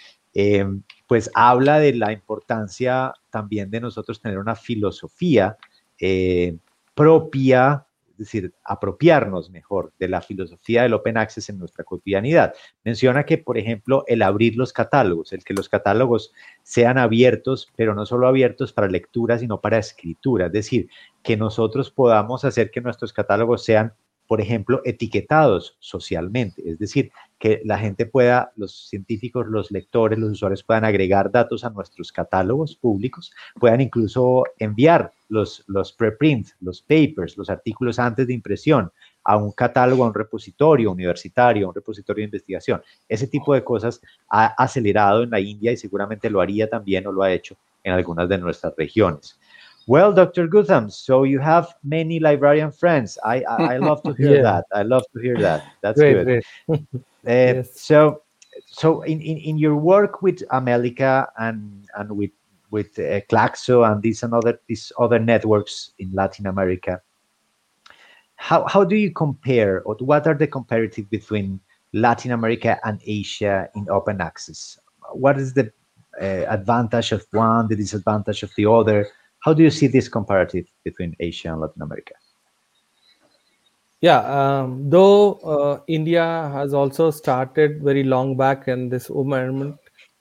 [1.09, 5.57] pues habla de la importancia también de nosotros tener una filosofía
[5.99, 6.55] eh,
[6.93, 12.53] propia, es decir, apropiarnos mejor de la filosofía del open access en nuestra cotidianidad.
[12.83, 17.95] Menciona que, por ejemplo, el abrir los catálogos, el que los catálogos sean abiertos, pero
[17.95, 20.89] no solo abiertos para lectura, sino para escritura, es decir,
[21.23, 23.93] que nosotros podamos hacer que nuestros catálogos sean
[24.29, 30.33] por ejemplo, etiquetados socialmente, es decir, que la gente pueda, los científicos, los lectores, los
[30.33, 36.79] usuarios puedan agregar datos a nuestros catálogos públicos, puedan incluso enviar los, los preprints, los
[36.83, 38.91] papers, los artículos antes de impresión
[39.23, 42.83] a un catálogo, a un repositorio universitario, a un repositorio de investigación.
[43.07, 47.11] Ese tipo de cosas ha acelerado en la India y seguramente lo haría también o
[47.11, 49.38] lo ha hecho en algunas de nuestras regiones.
[49.89, 50.47] Well, Dr.
[50.47, 53.17] Gutam, so you have many librarian friends.
[53.25, 54.43] I I, I love to hear yeah.
[54.43, 54.65] that.
[54.71, 55.65] I love to hear that.
[55.81, 56.25] That's great, good.
[56.25, 56.45] Great.
[56.69, 57.81] uh, yes.
[57.81, 58.21] So,
[58.67, 62.29] so in, in, in your work with Amelica and and with
[62.69, 67.01] with uh, CLACSO and these and other these other networks in Latin America,
[68.35, 71.59] how how do you compare or what are the comparative between
[71.93, 74.77] Latin America and Asia in open access?
[75.13, 75.73] What is the
[76.21, 79.07] uh, advantage of one, the disadvantage of the other?
[79.39, 82.13] How do you see this comparative between Asia and Latin America?
[84.01, 89.77] Yeah, um, though uh, India has also started very long back in this movement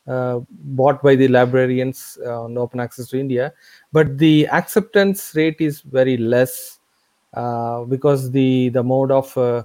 [0.08, 3.52] uh, bought by the librarians uh, on open access to India,
[3.92, 6.80] but the acceptance rate is very less
[7.34, 9.62] uh, because the the mode of uh,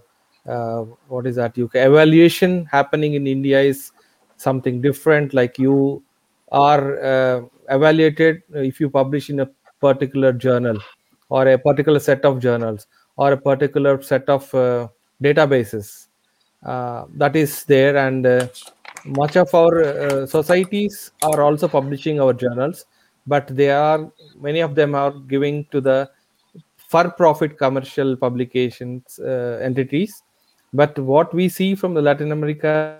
[0.48, 1.58] uh, what is that?
[1.58, 3.92] You evaluation happening in India is
[4.38, 5.34] something different.
[5.34, 6.04] Like you
[6.54, 9.50] are evaluated if you publish in a
[9.82, 10.78] particular journal
[11.30, 12.88] or a particular set of journals
[13.18, 14.88] or a particular set of uh,
[15.22, 16.08] databases.
[16.64, 18.48] Uh, that is there and uh,
[19.06, 22.86] much of our uh, societies are also publishing our journals
[23.28, 26.10] but they are many of them are giving to the
[26.88, 30.24] for profit commercial publications uh, entities.
[30.74, 33.00] But what we see from the latin america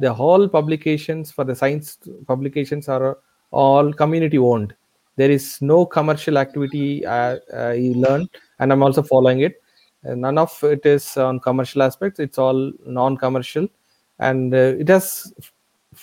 [0.00, 3.18] the whole publications for the science publications are
[3.50, 4.74] all community owned.
[5.16, 9.62] There is no commercial activity uh, uh, i learned and i'm also following it.
[10.02, 12.20] None of it is on commercial aspects.
[12.20, 13.68] It's all non-commercial.
[14.18, 15.32] And uh, it has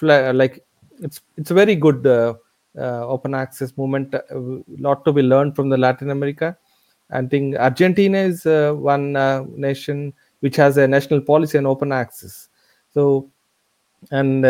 [0.01, 0.63] like
[0.99, 2.35] it's it's a very good uh,
[2.77, 4.13] uh, open access movement.
[4.13, 4.23] A
[4.77, 6.55] lot to be learned from the latin america.
[7.09, 9.13] I think argentina is one
[9.55, 12.49] nation which has a national policy on open access.
[12.93, 13.31] So
[14.11, 14.43] and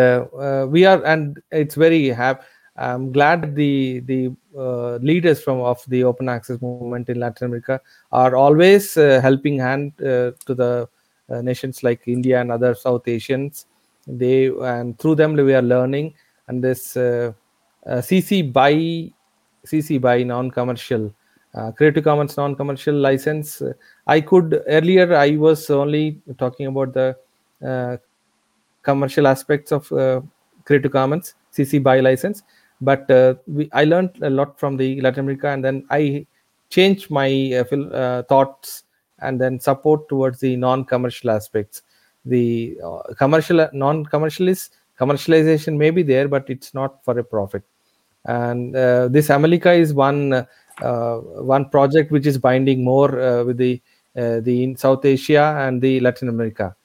[0.72, 2.44] we are and it's very happy
[2.78, 7.82] I'm glad the the uh, leaders from of the open access movement in Latin America
[8.12, 10.90] are always uh, helping hand uh, to the
[11.30, 13.66] uh, nations like India and other South Asians.
[14.06, 16.14] They and through them we are learning.
[16.48, 18.74] And this CC uh, by
[19.66, 21.14] CC by non-commercial
[21.56, 23.62] uh, Creative Commons non-commercial license.
[24.06, 27.18] I could earlier I was only talking about the
[28.90, 29.88] commercial aspects of
[30.66, 32.44] Creative Commons CC by license.
[32.80, 36.02] But uh, we, i learned a lot from the latin america and then i
[36.70, 37.30] changed my
[37.60, 38.84] uh, uh, thoughts
[39.20, 41.82] and then support towards the non-commercial aspects.
[42.26, 44.70] The uh, commercial non-commercial is
[45.00, 47.64] commercialization may be there but it's not for a profit.
[48.26, 50.34] And uh, this Amelica is one
[50.82, 51.16] uh,
[51.56, 53.82] one project which is binding more uh, with the
[54.18, 56.76] uh, the in South Asia and the Latin America.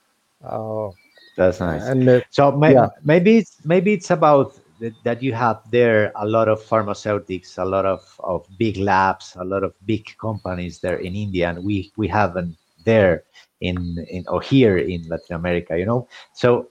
[1.39, 1.83] Uh, That's nice.
[1.89, 2.89] and uh, So may, Yeah.
[3.05, 7.64] maybe it's maybe it's about that, that you have there a lot of pharmaceutics, a
[7.64, 11.93] lot of, of big labs, a lot of big companies there in India, and we
[11.97, 13.24] we haven't there
[13.61, 15.78] in in or here in Latin America.
[15.78, 16.68] You know, so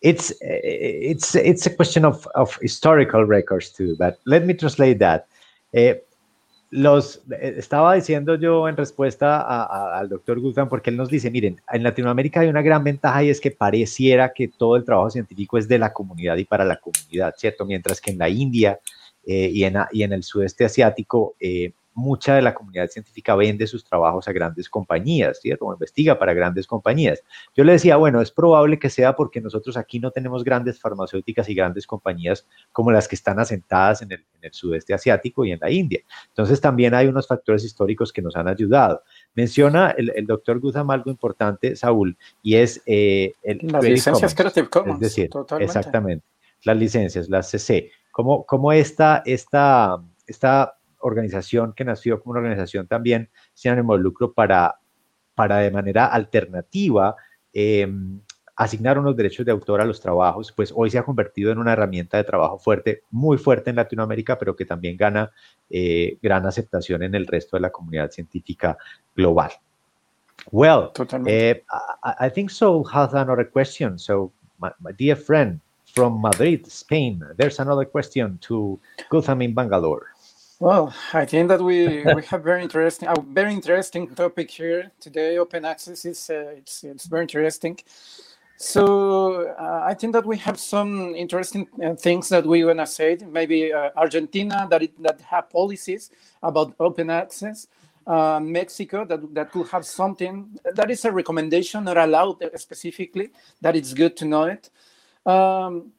[0.00, 3.96] it's it's it's a question of of historical records too.
[3.98, 5.26] But let me translate that.
[5.74, 5.94] Eh,
[6.70, 11.30] los eh, estaba diciendo yo en respuesta a- al doctor Guzmán porque él nos dice,
[11.30, 15.10] miren, en Latinoamérica hay una gran ventaja y es que pareciera que todo el trabajo
[15.10, 17.64] científico es de la comunidad y para la comunidad, ¿cierto?
[17.64, 18.78] Mientras que en la India
[19.26, 23.66] eh, y, en, y en el sudeste asiático, eh, mucha de la comunidad científica vende
[23.66, 25.66] sus trabajos a grandes compañías, ¿cierto?
[25.66, 27.22] O investiga para grandes compañías.
[27.56, 31.48] Yo le decía, bueno, es probable que sea porque nosotros aquí no tenemos grandes farmacéuticas
[31.48, 35.50] y grandes compañías como las que están asentadas en el, en el sudeste asiático y
[35.50, 36.00] en la India.
[36.28, 39.02] Entonces también hay unos factores históricos que nos han ayudado.
[39.34, 44.34] Menciona el, el doctor Guzam algo importante, Saúl, y es eh, el Las licencias Commons.
[44.34, 44.94] Creative Commons.
[44.94, 45.64] Es decir, totalmente.
[45.66, 46.24] exactamente,
[46.62, 47.90] las licencias, las CC.
[48.12, 54.02] ¿Cómo, cómo esta, esta, esta organización que nació como una organización también sin ánimo de
[54.02, 54.76] lucro para,
[55.34, 57.16] para de manera alternativa
[57.52, 57.88] eh,
[58.58, 61.74] asignar unos derechos de autor a los trabajos, pues hoy se ha convertido en una
[61.74, 65.30] herramienta de trabajo fuerte, muy fuerte en Latinoamérica, pero que también gana
[65.70, 68.76] eh, gran aceptación en el resto de la comunidad científica
[69.14, 69.52] global.
[70.50, 71.54] Well, uh,
[72.02, 73.96] I, I think so has another question.
[73.96, 75.60] So, my, my dear friend
[75.94, 78.78] from Madrid, Spain, there's another question to
[79.08, 80.06] Gutham in Bangalore.
[80.60, 85.38] Well, I think that we we have very interesting, a very interesting topic here today.
[85.38, 87.78] Open access is uh, it's it's very interesting.
[88.56, 93.18] So uh, I think that we have some interesting uh, things that we wanna say.
[93.24, 96.10] Maybe uh, Argentina that it, that have policies
[96.42, 97.68] about open access.
[98.04, 103.30] Uh, Mexico that that could have something that is a recommendation, not allowed specifically.
[103.60, 104.70] That it's good to know it.
[105.24, 105.92] Um,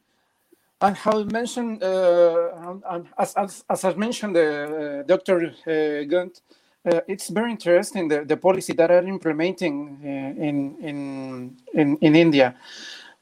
[0.80, 5.54] and how mentioned, uh, as, as, as I mentioned, uh, Dr.
[5.66, 5.70] Uh,
[6.04, 6.40] Gunt,
[6.84, 12.16] uh, it's very interesting the, the policy that are implementing uh, in, in, in, in
[12.16, 12.54] India.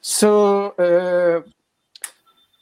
[0.01, 1.43] So, uh,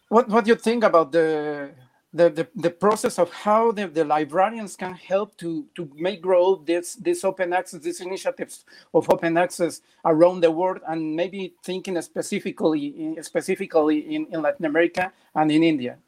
[0.08, 1.70] what, what do you think about the,
[2.16, 6.56] the, the, the process of how the, the librarians can help to, to make grow
[6.56, 8.64] this, this open access, these initiatives
[8.94, 15.12] of open access around the world, and maybe thinking specifically specifically in, in Latin America
[15.34, 15.98] and in India?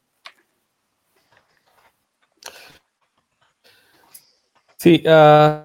[4.79, 5.63] See, uh,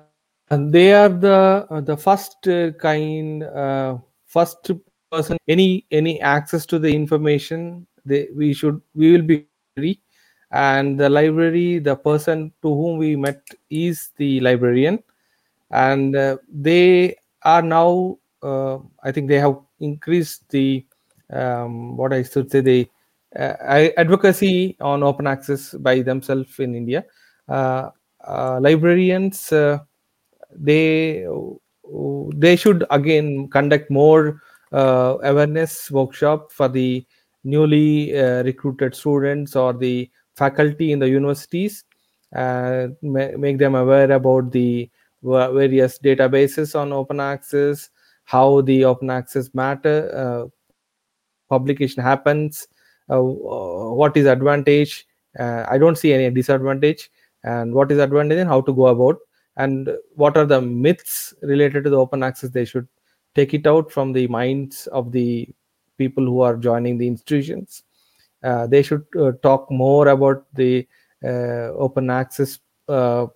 [0.50, 4.70] and they are the uh, the first uh, kind, uh, first
[5.10, 7.86] person any any access to the information.
[8.04, 10.00] They we should we will be free,
[10.54, 15.02] and the library, the person to whom we met is the librarian,
[15.70, 18.18] and uh, they are now.
[18.40, 20.86] Uh, I think they have increased the
[21.30, 22.88] um, what I should say the
[23.36, 27.04] uh, advocacy on open access by themselves in India.
[27.48, 27.90] Uh,
[28.24, 29.78] uh, librarians uh,
[30.54, 31.26] they
[32.36, 34.40] they should again conduct more
[34.70, 37.04] awareness workshop for the
[37.42, 38.12] newly
[38.44, 41.84] recruited students or the faculty in the universities
[42.34, 44.90] uh, ma- make them aware about the
[45.22, 47.90] va- various databases on open access
[48.24, 50.44] how the open access matter uh,
[51.48, 52.66] publication happens
[53.10, 55.06] uh, what is advantage
[55.38, 57.10] i don't see any disadvantage
[57.42, 59.18] and what is advantage and how to go about
[59.56, 62.88] and what are the myths related to the open access they should
[63.34, 65.48] take it out from the minds of the
[65.98, 67.82] people who are joining the institutions
[68.66, 70.86] they should uh, talk more about the
[71.24, 73.26] uh, open access uh,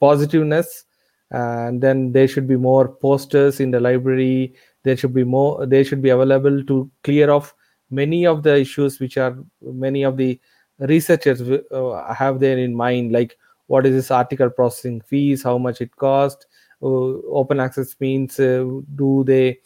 [0.00, 0.84] positiveness
[1.30, 4.54] and then there should be more posters in the library.
[4.82, 7.54] There should be more they should be available to clear off
[7.90, 10.40] many of the issues which are many of the
[10.78, 11.40] researchers
[11.70, 13.36] uh, have there in mind like
[13.66, 16.46] what is this article processing fees how much it cost
[16.82, 18.64] uh, open access means uh,
[18.96, 19.58] do they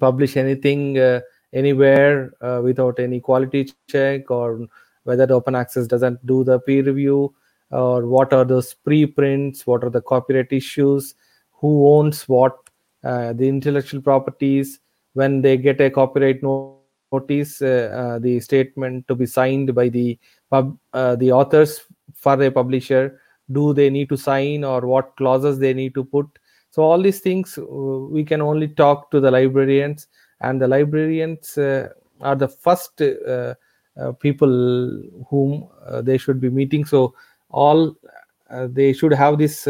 [0.00, 1.20] publish anything uh,
[1.54, 4.66] anywhere uh, without any quality check or
[5.04, 7.34] whether the open access doesn't do the peer review
[7.70, 11.14] or what are those preprints what are the copyright issues
[11.52, 12.64] who owns what
[13.04, 14.80] uh, the intellectual properties.
[15.12, 20.18] When they get a copyright notice uh, uh, the statement to be signed by the
[20.50, 21.82] pub, uh, the authors
[22.14, 23.20] for a publisher
[23.52, 26.26] do they need to sign or what clauses they need to put?
[26.70, 30.06] So all these things uh, we can only talk to the librarians
[30.48, 31.88] and the librarians uh,
[32.20, 33.54] are the first uh,
[34.00, 35.68] uh, people whom
[36.02, 36.84] they should be meeting.
[36.84, 37.14] So
[37.50, 37.96] all
[38.50, 39.66] they should have this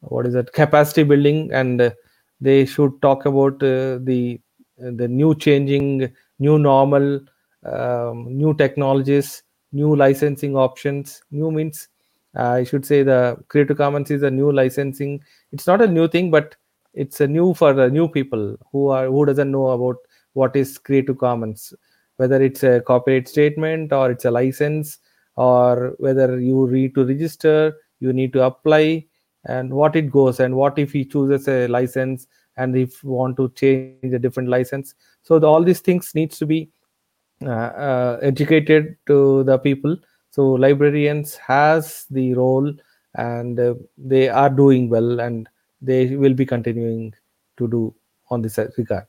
[0.00, 1.50] what is that capacity building.
[1.52, 1.92] And
[2.40, 4.40] they should talk about the
[4.78, 7.20] the new changing new normal
[7.64, 9.42] um, new technologies
[9.72, 11.88] new licensing options new means.
[12.36, 15.20] Uh, i should say the creative commons is a new licensing.
[15.52, 16.54] It's not a new thing but
[16.98, 19.96] it's a new for the new people who are who doesn't know about
[20.34, 21.72] what is creative commons.
[22.16, 24.98] Whether it's a copyright statement or it's a license
[25.36, 29.04] or whether you need to register you need to apply
[29.44, 32.26] and what it goes and what if he chooses a license
[32.56, 34.94] and if you want to change a different license.
[35.22, 36.70] So the, all these things needs to be
[37.42, 39.96] uh, uh, educated to the people.
[40.30, 42.72] So librarians has the role
[43.14, 45.48] and uh, they are doing well and
[45.84, 47.14] they will be continuing
[47.56, 47.94] to do
[48.30, 49.06] on this regard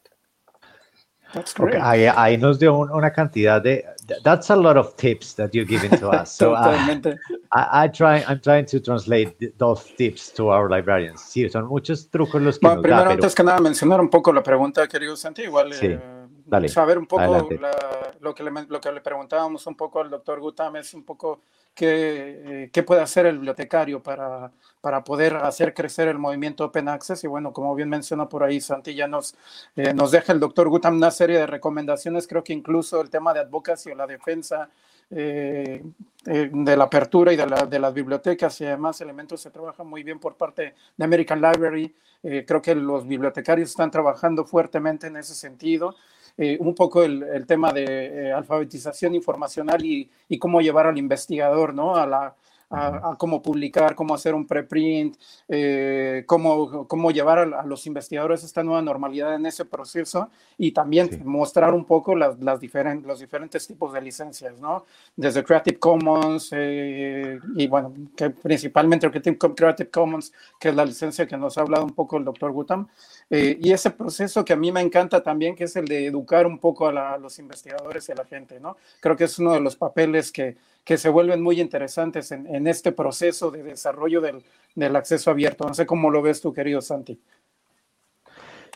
[1.34, 1.84] That's Okay, great.
[1.84, 3.86] ahí, ahí nos dio un- una cantidad de.
[4.08, 6.36] th- That's a lot of tips that you're giving to us.
[6.40, 7.20] So I, Totalmente.
[7.52, 11.22] I, I try, I'm trying to translate th- those tips to our librarians.
[11.22, 14.02] Sí, son muchos trucos los que Bueno, nos da, primero, pero antes que nada, mencionar
[14.02, 16.00] un poco la pregunta, querido Santi, igual Sí, eh,
[16.48, 17.22] dale, saber un poco
[17.60, 21.04] la- lo, que le, lo que le preguntábamos un poco al doctor Gutam es un
[21.06, 21.44] poco
[21.76, 24.52] qué, eh, qué puede hacer el bibliotecario para,
[24.82, 27.24] para poder hacer crecer el movimiento Open Access.
[27.24, 29.36] Y bueno, como bien mencionó por ahí Santi, ya nos,
[29.76, 33.34] eh, nos deja el doctor Gutam una serie de recomendaciones, creo que incluso el tema
[33.34, 34.70] de advocacy o la defensa
[35.12, 35.82] eh,
[36.28, 39.84] eh, de la apertura y de, la- de las bibliotecas y demás elementos se trabaja
[39.84, 41.94] muy bien por parte de American Library.
[42.22, 45.96] Eh, creo que los bibliotecarios están trabajando fuertemente en ese sentido.
[46.42, 47.84] Eh, un poco el, el tema de
[48.30, 51.98] eh, alfabetización informacional y, y cómo llevar al investigador, ¿no?
[51.98, 52.34] A la,
[52.72, 55.18] a, a cómo publicar, cómo hacer un preprint,
[55.48, 60.72] eh, cómo, cómo llevar a, a los investigadores esta nueva normalidad en ese proceso y
[60.72, 61.20] también Sí.
[61.26, 64.86] mostrar un poco las, las diferen- los diferentes tipos de licencias, ¿no?
[65.18, 71.26] Desde Creative Commons eh, y bueno, que principalmente Creative Creative Commons, que es la licencia
[71.28, 72.88] que nos ha hablado un poco el doctor Gutam,
[73.30, 76.48] eh, y ese proceso que a mí me encanta también, que es el de educar
[76.48, 78.78] un poco a, la- a los investigadores y a la gente, ¿no?
[79.00, 82.68] Creo que es uno de los papeles que, que se vuelven muy interesantes en, en
[82.68, 84.44] este proceso de desarrollo del,
[84.76, 85.68] del acceso abierto.
[85.68, 87.20] No sé cómo lo ves tú, querido Santi.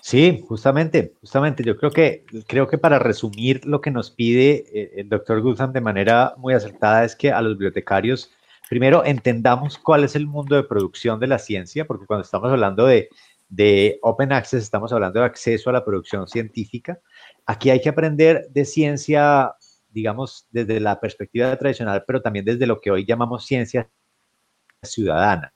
[0.01, 1.63] Sí, justamente, justamente.
[1.63, 5.71] Yo creo que, creo que para resumir lo que nos pide eh, el doctor Gutham
[5.71, 8.29] de manera muy acertada es que a los bibliotecarios,
[8.69, 12.85] primero, entendamos cuál es el mundo de producción de la ciencia, porque cuando estamos hablando
[12.85, 13.07] de,
[13.55, 16.99] de Open Access, estamos hablando de acceso a la producción científica.
[17.45, 19.53] Aquí hay que aprender de ciencia,
[19.91, 23.87] digamos, desde la perspectiva tradicional, pero también desde lo que hoy llamamos ciencia
[24.81, 25.53] ciudadana.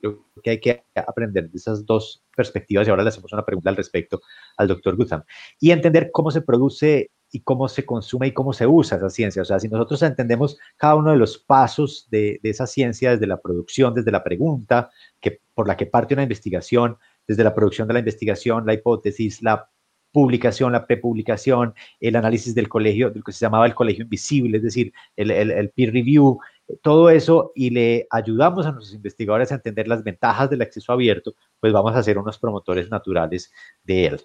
[0.00, 3.70] Creo que hay que aprender de esas dos perspectivas y ahora le hacemos una pregunta
[3.70, 4.20] al respecto
[4.56, 5.24] al doctor Gutham.
[5.58, 9.42] Y entender cómo se produce y cómo se consume y cómo se usa esa ciencia.
[9.42, 13.26] O sea, si nosotros entendemos cada uno de los pasos de, de esa ciencia, desde
[13.26, 17.88] la producción, desde la pregunta que, por la que parte una investigación, desde la producción
[17.88, 19.68] de la investigación, la hipótesis, la
[20.12, 24.58] publicación, la prepublicación, el análisis del colegio, de lo que se llamaba el colegio invisible,
[24.58, 26.38] es decir, el, peer review,
[26.82, 31.34] todo eso y le ayudamos a nuestros investigadores a entender las ventajas del acceso abierto,
[31.58, 33.50] pues vamos a ser unos promotores naturales
[33.84, 34.20] de él.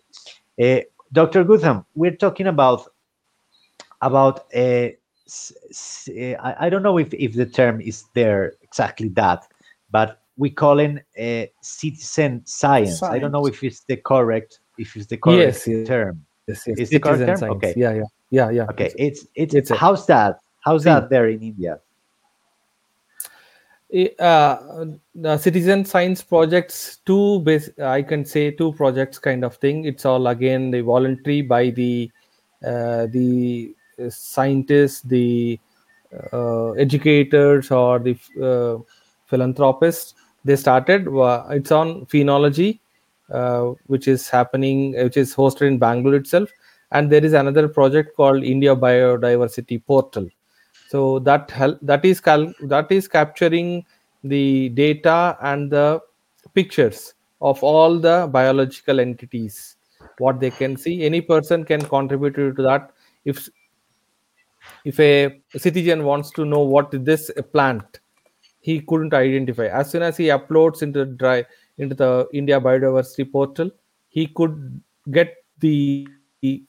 [0.58, 1.46] Eh, Dr.
[1.46, 2.92] Gutham, we're talking about
[4.02, 9.48] about s- uh, I, I don't know if, if the term is there exactly that,
[9.90, 13.02] but we call it uh, citizen science.
[13.04, 15.88] I don't know if it's the correct if it's the correct Yes, yes.
[15.88, 16.26] term.
[16.48, 16.78] yes, yes.
[16.80, 17.38] Is the correct term?
[17.38, 17.56] science.
[17.58, 17.74] Okay.
[17.76, 20.40] yeah yeah yeah yeah Okay, it's it's, It's a- how's that?
[20.62, 21.80] How's that there in India?
[24.20, 24.86] Uh,
[25.16, 30.04] the citizen science projects two base i can say two projects kind of thing it's
[30.04, 32.12] all again the voluntary by the
[32.68, 35.58] uh, the uh, scientists the
[36.34, 38.76] uh, educators or the uh,
[39.26, 40.16] philanthropists
[40.48, 41.08] they started
[41.58, 42.80] it's on phenology
[43.32, 46.50] uh, which is happening which is hosted in bangalore itself.
[46.92, 50.28] And there is another project called india biodiversity portal.
[50.88, 53.86] So that help that is cal- that is capturing
[54.24, 56.00] the data and the
[56.54, 59.76] pictures of all the biological entities
[60.18, 61.04] what they can see.
[61.04, 62.92] Any person can contribute to that.
[63.26, 63.50] If
[64.86, 68.00] if a citizen wants to know what this plant
[68.60, 69.68] he couldn't identify.
[69.68, 71.46] As soon as he uploads into the dry
[71.78, 73.70] into the india biodiversity portal
[74.10, 74.82] he could
[75.12, 76.08] get the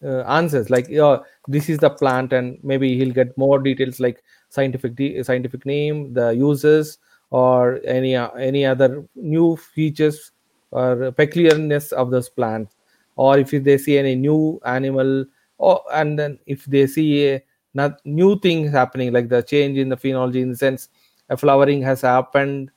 [0.03, 4.23] uh, answers like uh, this is the plant and maybe he'll get more details like
[4.49, 6.99] scientific de- scientific name the uses
[7.31, 10.33] or any uh, any other new features
[10.71, 12.69] or peculiarness of this plant,
[13.17, 15.25] or if they see any new animal
[15.59, 17.43] or and then if they see a,
[17.75, 20.89] not new things happening like the change in the phenology in the sense
[21.37, 22.71] flowering has happened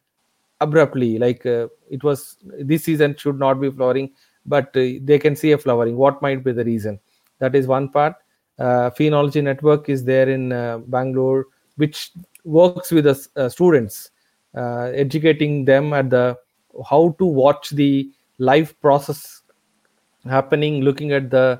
[0.59, 4.11] abruptly like uh, it was this season should not be flowering
[4.45, 5.95] but uh, they can see a flowering.
[5.95, 6.99] What might be the reason?
[7.39, 8.15] That is one part.
[8.59, 11.47] Uh, phenology network is there in uh, bangalore
[11.77, 12.11] which
[12.43, 14.11] works with the uh, students
[14.55, 16.37] uh, educating them at the
[16.87, 19.41] how to watch the life process
[20.29, 21.59] happening looking at the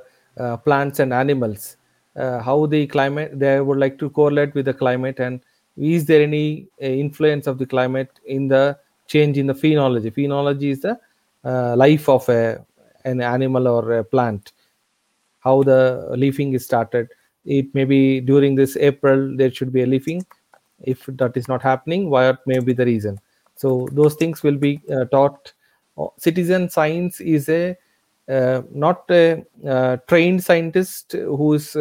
[0.64, 1.78] plants and animals
[2.16, 5.42] how the climate they would like to correlate with the climate and
[5.82, 8.78] is there any uh, influence of the climate in the
[9.08, 10.14] change in the phenology?
[10.14, 11.00] Phenology is the
[11.44, 12.64] uh, life of a,
[13.04, 14.54] an animal or a plant.
[15.40, 17.10] How the leafing is started.
[17.46, 20.24] It may be during this april there should be a leafing.
[20.84, 23.20] If that is not happening what may be the reason.
[23.56, 25.52] So those things will be uh, taught.
[26.18, 27.76] Citizen science is a
[28.30, 29.44] uh, not a
[30.08, 31.76] trained scientist who is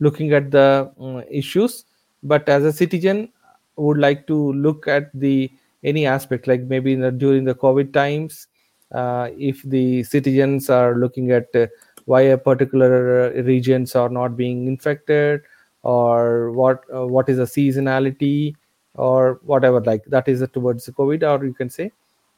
[0.00, 1.84] looking at the um, issues
[2.22, 3.30] but as a citizen
[3.76, 5.50] would like to look at the
[5.82, 8.46] any aspect like maybe the, during the covid times
[8.92, 11.66] uh, if the citizens are looking at uh,
[12.06, 15.40] why a particular regions are not being infected
[15.82, 18.54] or what what is the seasonality
[18.94, 21.90] or whatever like that is towards the covid or you can say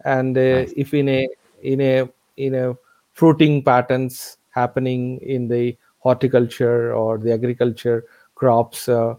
[0.05, 0.73] and nice.
[0.77, 1.29] if in a
[1.63, 2.75] in a in a
[3.13, 9.15] fruiting patterns happening in the horticulture or the agriculture crops uh,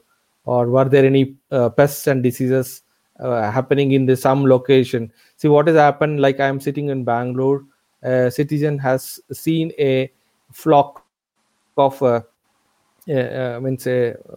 [0.47, 2.83] or were there any uh, pests and diseases
[3.19, 5.11] uh, happening in the some location?
[5.35, 7.63] See what has happened like i am sitting in bangalore
[8.03, 10.11] a citizen has seen a
[10.51, 11.03] flock
[11.77, 12.21] of uh,
[13.09, 13.87] uh, means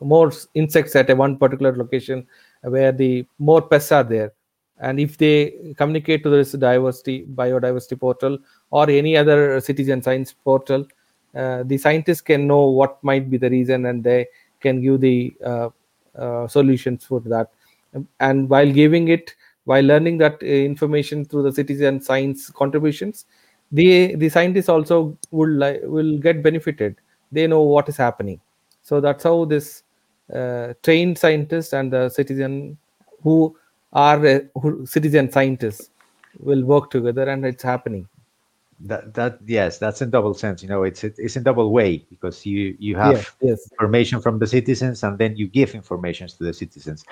[0.01, 2.27] more insects at a one particular location
[2.63, 4.33] where the more pests are there.
[4.79, 8.39] And if they communicate to this diversity biodiversity portal
[8.71, 10.87] or any other citizen science portal
[11.35, 14.27] uh, the scientists can know what might be the reason and they
[14.61, 15.69] can give the uh,
[16.49, 17.51] solutions for that.
[18.21, 19.35] And while giving it
[19.65, 23.27] while learning that uh, information through the citizen science contributions
[23.73, 26.97] the the scientists also will will get benefited.
[27.33, 28.41] They know what is happening.
[28.83, 29.85] So that's how this
[30.35, 32.79] uh, trained scientists and the citizen
[33.23, 33.57] who
[33.93, 35.91] are uh, who, citizen scientists
[36.39, 38.09] will work together and it's happening
[38.87, 42.47] that that yes that's in double sense you know it's it's in double way because
[42.47, 43.73] you you have yes, yes.
[43.73, 47.05] information from the citizens and then you give information to the citizens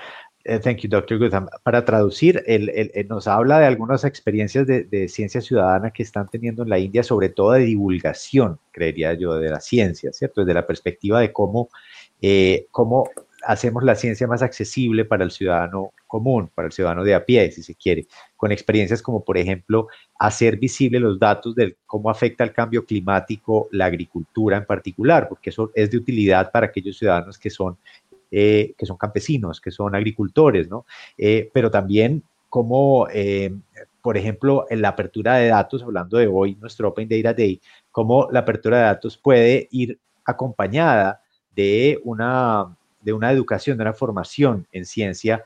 [0.48, 1.46] uh, thank you dr Gutham.
[1.64, 6.02] para traducir él, él, él, nos habla de algunas experiencias de, de, ciencia ciudadana que
[6.02, 10.40] están teniendo en la India sobre todo de divulgación creería yo de la ciencia cierto
[10.40, 11.68] desde la perspectiva de cómo
[12.22, 13.10] eh, cómo
[13.44, 17.52] hacemos la ciencia más accesible para el ciudadano común, para el ciudadano de a pie,
[17.52, 18.06] si se quiere,
[18.36, 19.86] con experiencias como, por ejemplo,
[20.18, 25.50] hacer visible los datos de cómo afecta el cambio climático la agricultura en particular, porque
[25.50, 27.76] eso es de utilidad para aquellos ciudadanos que son,
[28.32, 30.84] eh, que son campesinos, que son agricultores, ¿no?
[31.16, 33.54] Eh, pero también como, eh,
[34.02, 37.60] por ejemplo, en la apertura de datos, hablando de hoy, nuestro Open Data Day,
[37.92, 41.22] cómo la apertura de datos puede ir acompañada
[41.54, 45.44] de una de una educación, de una formación en ciencia,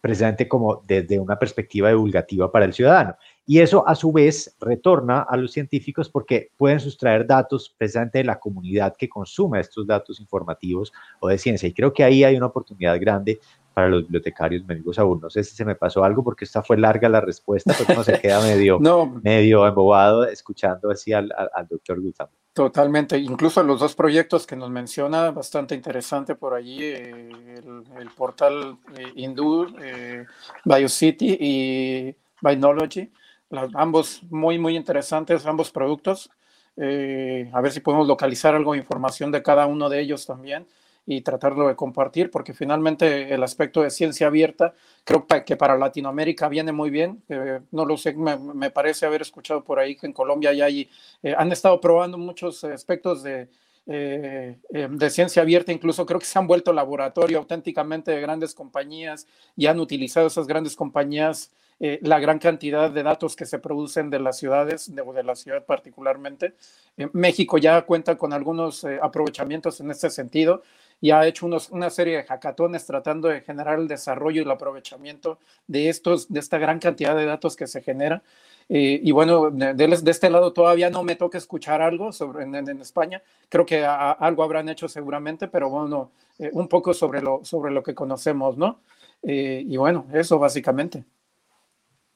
[0.00, 3.16] precisamente como desde una perspectiva divulgativa para el ciudadano.
[3.46, 8.24] Y eso a su vez retorna a los científicos porque pueden sustraer datos precisamente de
[8.24, 11.68] la comunidad que consume estos datos informativos o de ciencia.
[11.68, 13.40] Y creo que ahí hay una oportunidad grande
[13.78, 16.64] para los bibliotecarios, me digo Saúl, no sé si se me pasó algo porque esta
[16.64, 18.80] fue larga la respuesta, pero no se queda medio,
[19.22, 22.32] medio embobado escuchando así al, al, doctor Gustavo.
[22.58, 27.30] Totalmente, incluso los dos proyectos que nos menciona, bastante interesante por allí, eh,
[27.96, 30.26] el, portal eh, Hindu, eh,
[30.64, 33.12] BioCity y Binology,
[33.74, 36.30] ambos muy, muy interesantes, ambos productos.
[36.76, 40.66] a ver si podemos localizar algo de información de cada uno de ellos también
[41.10, 46.50] y tratarlo de compartir, porque finalmente el aspecto de ciencia abierta creo que para Latinoamérica
[46.50, 47.22] viene muy bien.
[47.30, 50.90] Eh, no lo sé, me, parece haber escuchado por ahí que en Colombia ya hay,
[51.22, 53.48] eh, han estado probando muchos aspectos de,
[53.86, 59.26] eh, de ciencia abierta, incluso creo que se han vuelto laboratorio auténticamente de grandes compañías
[59.56, 61.50] y han utilizado esas grandes compañías
[61.80, 65.64] la gran cantidad de datos que se producen de las ciudades, de, de la ciudad
[65.64, 66.54] particularmente.
[67.12, 70.64] México ya cuenta con algunos aprovechamientos en este sentido
[71.00, 74.50] y ha hecho unos, una serie de hackatones tratando de generar el desarrollo y el
[74.50, 78.22] aprovechamiento de, estos, de esta gran cantidad de datos que se genera.
[78.68, 82.80] Eh, y bueno, de, este lado todavía no me toca escuchar algo sobre, en, en
[82.80, 83.22] España.
[83.48, 87.82] Creo que algo habrán hecho seguramente, pero bueno, eh, un poco sobre lo, sobre lo
[87.82, 88.80] que conocemos, ¿no?
[89.22, 91.04] Eh, y bueno, eso básicamente.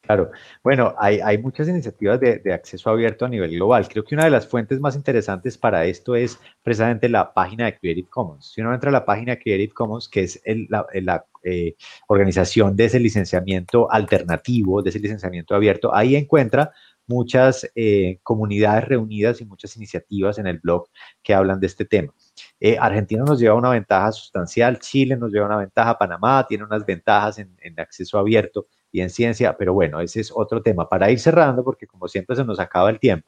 [0.02, 0.32] Claro,
[0.64, 3.86] bueno, hay, muchas iniciativas de, acceso abierto a nivel global.
[3.88, 7.78] Creo que una de las fuentes más interesantes para esto es precisamente la página de
[7.78, 8.50] Creative Commons.
[8.52, 11.76] Si uno entra a la página de Creative Commons, que es la eh,
[12.08, 16.72] organización de ese licenciamiento alternativo, de ese licenciamiento abierto, ahí encuentra
[17.06, 20.88] muchas eh, comunidades reunidas y muchas iniciativas en el blog
[21.22, 22.12] que hablan de este tema.
[22.58, 26.84] Eh, Argentina nos lleva una ventaja sustancial, Chile nos lleva una ventaja, Panamá tiene unas
[26.84, 30.88] ventajas en, en acceso abierto y en ciencia, pero bueno, ese es otro tema.
[30.88, 33.26] Para ir cerrando, porque como siempre se nos acaba el tiempo,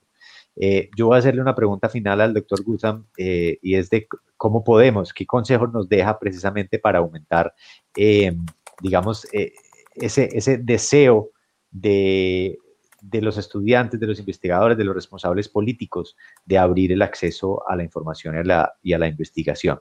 [0.56, 4.06] eh, yo voy a hacerle una pregunta final al doctor Gutham eh, y es de
[4.36, 7.52] cómo podemos, qué consejos nos deja precisamente para aumentar,
[7.96, 8.36] eh,
[8.80, 11.30] digamos, ese, ese deseo
[11.70, 12.58] de,
[13.04, 17.76] de los estudiantes, de los investigadores, de los responsables políticos de abrir el acceso a
[17.76, 18.34] la información
[18.82, 19.78] y a la, investigación.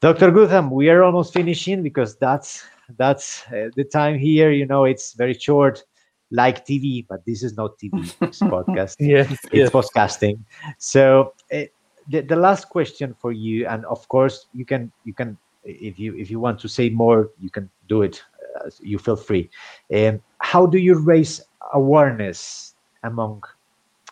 [0.00, 0.32] Dr.
[0.32, 2.64] Gutham, we are almost finishing because that's
[2.96, 4.50] that's uh, the time here.
[4.50, 5.84] You know, it's very short,
[6.30, 8.14] like TV, but this is not TV.
[8.20, 8.96] It's podcast.
[8.98, 9.70] yes, it's yes.
[9.70, 10.38] podcasting.
[10.78, 11.64] So uh,
[12.08, 16.16] the, the last question for you, and of course, you can you can if you
[16.16, 18.22] if you want to say more, you can do it.
[18.60, 19.50] Uh, you feel free.
[19.94, 21.40] Um, how do you raise
[21.74, 23.42] awareness among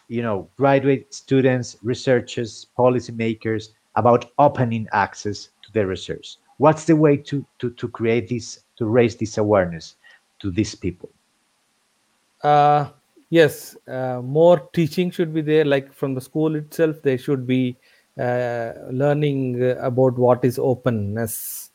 [0.08, 6.36] you know graduate students, researchers, policymakers about opening access to their research?
[6.58, 9.94] What's the way to to to create this to raise this awareness
[10.40, 11.08] to these people?
[12.42, 12.88] Uh,
[13.28, 15.64] yes, uh, more teaching should be there.
[15.64, 17.76] Like from the school itself, they should be
[18.18, 21.70] uh, learning about what is openness.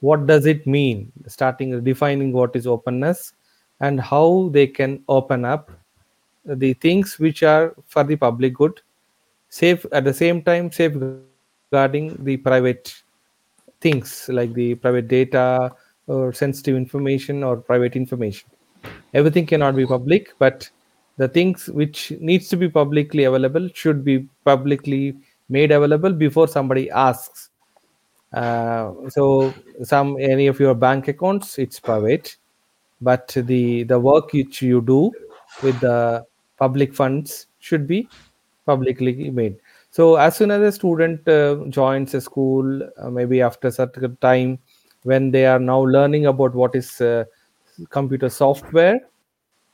[0.00, 1.10] What does it mean?
[1.26, 3.32] Starting defining what is openness
[3.80, 5.70] and how they can open up
[6.44, 8.80] the things which are for the public good,
[9.48, 12.94] safe at the same time safeguarding the private
[13.80, 15.70] things like the private data
[16.06, 18.48] or sensitive information or private information.
[19.14, 20.68] Everything cannot be public but
[21.16, 25.16] the things which needs to be publicly available should be publicly
[25.48, 27.50] made available before somebody asks.
[28.32, 32.36] Uh, so some any of your bank accounts it's private
[33.00, 35.12] but the the work which you do
[35.62, 36.24] with the
[36.58, 38.08] public funds should be
[38.66, 39.56] publicly made.
[39.90, 44.58] So as soon as a student uh, joins a school uh, maybe after certain time
[45.04, 47.24] when they are now learning about what is uh,
[47.90, 48.98] computer software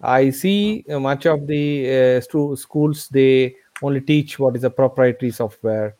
[0.02, 5.96] i see much of the uh, schools they only teach what is a proprietary software.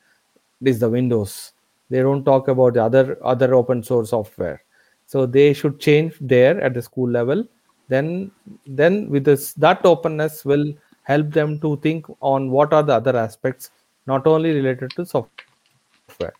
[0.63, 1.53] Is the windows.
[1.89, 4.63] They don't talk about the other other open source software.
[5.07, 7.45] So they should change there at the school level.
[7.89, 8.31] Then
[8.67, 10.75] then with this that openness will
[11.05, 13.71] help them to think on what are the other aspects
[14.07, 16.35] not only related to software.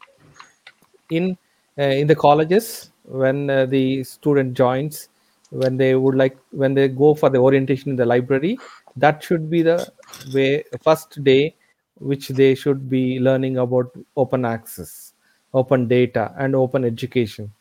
[1.09, 1.37] In uh,
[1.85, 5.09] in the colleges when uh, the student joins
[5.51, 8.59] when they would like when they go for the orientation in the library
[8.97, 9.87] that should be the
[10.35, 11.55] way first day
[11.97, 15.13] which they should be learning about open access
[15.55, 17.53] open data and open education.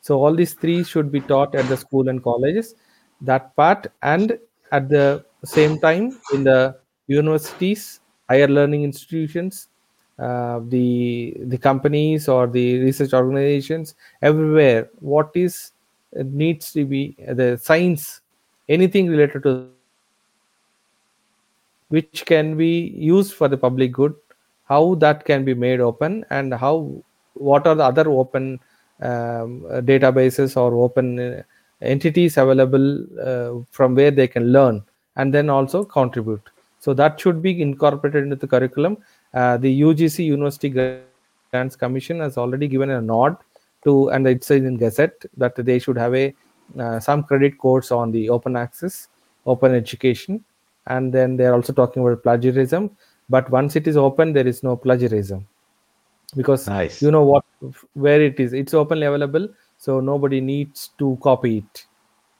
[0.00, 2.74] So all these three should be taught at the school and colleges
[3.20, 4.38] that part and
[4.72, 9.68] at the same time in the universities higher learning institutions
[10.18, 15.72] uh, the the companies or the research organizations everywhere what is
[16.12, 18.20] needs to be the science
[18.68, 19.68] anything related to
[21.88, 24.14] which can be used for the public good
[24.64, 26.90] how that can be made open and how
[27.34, 28.58] what are the other open
[29.02, 31.42] um, databases or open uh,
[31.82, 34.82] entities available uh, from where they can learn
[35.16, 36.42] and then also contribute.
[36.80, 38.98] So that should be incorporated into the curriculum
[39.34, 43.36] uh, the ugc university grants commission has already given a nod
[43.84, 46.34] to and it says in gazette that they should have a
[46.78, 49.08] uh, some credit course on the open access
[49.46, 50.44] open education.
[50.88, 52.90] And then they're also talking about plagiarism.
[53.28, 55.46] But once it is open there is no plagiarism.
[56.36, 57.00] Because Nice.
[57.00, 57.44] you know what
[57.94, 59.48] where it is it's openly available
[59.78, 61.86] so nobody needs to copy it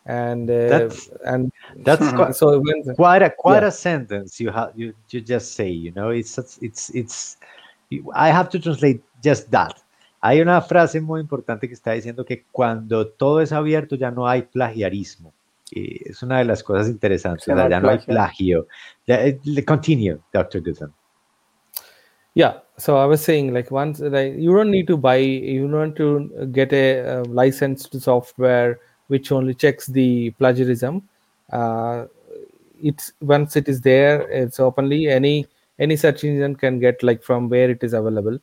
[0.06, 1.52] and uh, That's- and
[1.84, 3.68] That's quite, so when quite a quite Yeah.
[3.68, 7.36] a sentence you have you, you just say you know it's it's it's
[8.14, 9.74] I have to translate just that.
[10.22, 14.26] Hay una frase muy importante que está diciendo que cuando todo es abierto ya no
[14.26, 15.32] hay plagiarismo.
[15.70, 18.64] Y es una de las cosas interesantes, Sí, no hay ya no hay plagio.
[18.64, 18.66] plagio.
[19.06, 20.60] Ya, eh, Continue, Dr.
[20.62, 20.92] Guzman.
[22.34, 25.96] yeah so i was saying like once like you don't need to buy you don't
[25.96, 28.78] to get a uh, licensed software
[29.08, 31.08] which only checks the plagiarism.
[31.50, 32.06] Uh,
[32.82, 35.46] it's once it is there it's openly any
[35.78, 38.38] any search engine can get like from where it is available.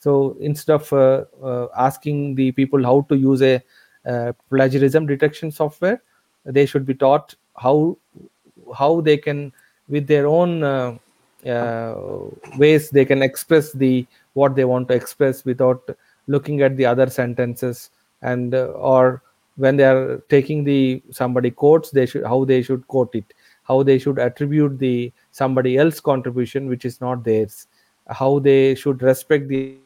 [0.00, 3.62] So instead of uh, uh, asking the people how to use a
[4.06, 6.00] uh, plagiarism detection software
[6.44, 7.96] they should be taught how
[8.76, 9.52] how they can
[9.88, 10.96] with their own uh,
[11.46, 11.94] uh,
[12.56, 15.88] ways they can express the what they want to express without
[16.26, 17.90] looking at the other sentences
[18.22, 19.22] and uh, or
[19.58, 23.34] when they are taking the somebody quotes they should how they should quote it
[23.64, 27.66] how they should attribute the somebody else contribution which is not theirs
[28.08, 29.76] how they should respect the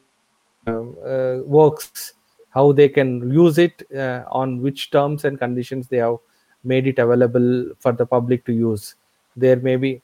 [0.67, 2.13] um, uh, works
[2.53, 6.17] how they can use it uh, on which terms and conditions they have
[6.63, 8.95] made it available for the public to use.
[9.35, 10.01] There may be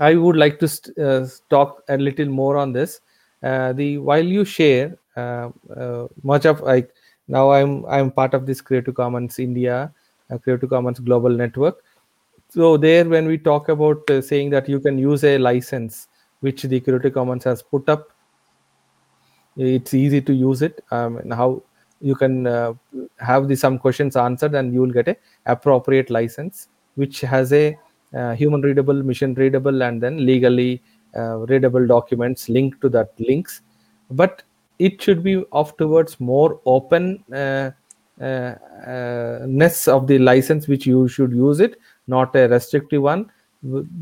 [0.00, 0.68] i would like to
[1.06, 3.00] uh, talk a little more on this.
[3.42, 6.92] Uh, the while you share uh, uh, much of like
[7.28, 9.92] now i'm i'm part of this creative commons india
[10.42, 11.82] creative commons global network.
[12.48, 16.08] So there when we talk about saying that you can use a license
[16.40, 18.10] which the creative commons has put up
[19.56, 20.82] it's easy to use it.
[20.90, 21.62] Um, and how
[22.00, 22.74] you can uh,
[23.18, 25.16] have the some questions answered and you will get a
[25.46, 27.78] appropriate license which has a
[28.14, 30.82] uh, human readable machine readable and then legally
[31.16, 33.62] uh, readable documents linked to that links.
[34.10, 34.42] But
[34.78, 37.70] it should be off towards more open uh,
[38.20, 38.54] uh,
[38.86, 43.30] uh, ness of the license which you should use it not a restrictive one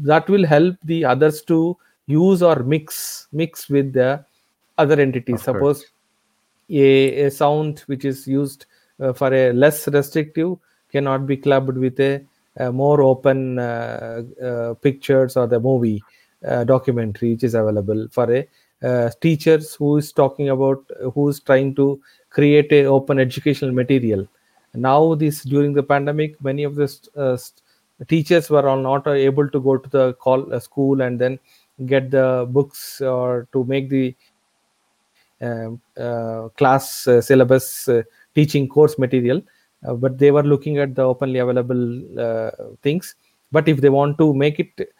[0.02, 4.24] that will help the others to use or mix mix with the
[4.78, 5.92] other entities Of suppose course.
[6.70, 8.66] a, a sound which is used
[9.00, 10.56] uh, for a less restrictive
[10.90, 12.22] cannot be clubbed with a,
[12.56, 16.02] a more open uh, uh, pictures or the movie
[16.46, 18.46] uh, documentary which is available for a
[18.82, 24.26] uh, teachers who is talking about who is trying to create a open educational material.
[24.74, 27.36] Now this during the pandemic many of the uh,
[28.08, 31.38] teachers were all not able to go to the call uh, school and then
[31.86, 34.14] get the books or to make the
[35.40, 38.02] um, uh, class uh, syllabus uh,
[38.34, 39.42] teaching course material.
[39.82, 43.16] But they were looking at the openly available things.
[43.50, 44.92] But if they want to make it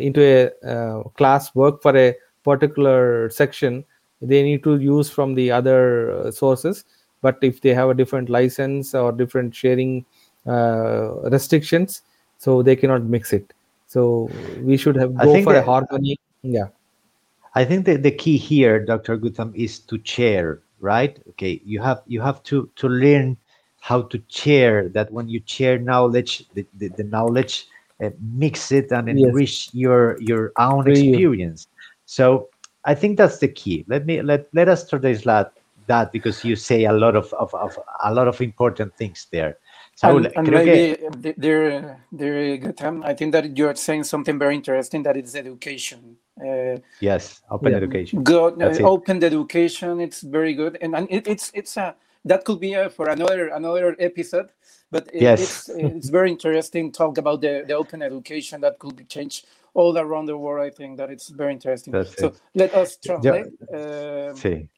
[0.00, 2.14] into a class work for a
[2.44, 3.84] particular section
[4.20, 6.84] they need to use from the other uh, sources
[7.22, 10.04] but if they have a different license or different sharing
[10.46, 12.02] uh, restrictions
[12.38, 13.52] so they cannot mix it
[13.86, 14.28] so
[14.62, 16.68] we should have I go think for a harmony yeah
[17.54, 19.18] I think that the key here, Dr.
[19.18, 21.18] Gutam, is to share, right?
[21.30, 23.36] Okay, you have you have to to learn
[23.80, 27.66] how to share that when you share knowledge, the, the, the knowledge
[28.02, 29.26] uh, mix it and Yes.
[29.26, 31.66] enrich your your own experience.
[32.12, 32.50] So
[32.84, 33.86] I think that's the key.
[33.88, 35.52] Let me let let us translate that
[35.86, 39.56] that because you say a lot of, of, of a lot of important things there.
[39.96, 44.54] Saúl, and, and que maybe there, there, Gutam, I think that you're saying something very
[44.54, 45.02] interesting.
[45.02, 46.16] That is education.
[46.38, 47.78] Uh, yes, open Yeah.
[47.78, 48.22] education.
[48.22, 50.00] good, That's uh, open education.
[50.00, 51.94] It's very good, and, and it, it's it's a
[52.26, 54.50] that could be uh for another another episode.
[54.90, 55.40] But it, Yes.
[55.40, 56.92] it's it's very interesting.
[56.92, 60.64] Talk about the, the open education that could be changed all around the world.
[60.66, 61.92] I think that it's very interesting.
[61.92, 62.40] That's so it.
[62.54, 63.46] let us translate.
[63.72, 64.68] uh, Sí.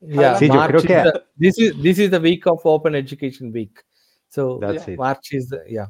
[0.00, 2.94] yeah Sí, yo March creo is the- this is this is the week of open
[2.94, 3.82] education week
[4.28, 4.92] so That's Yeah.
[4.94, 4.98] it.
[4.98, 5.86] march is the, yeah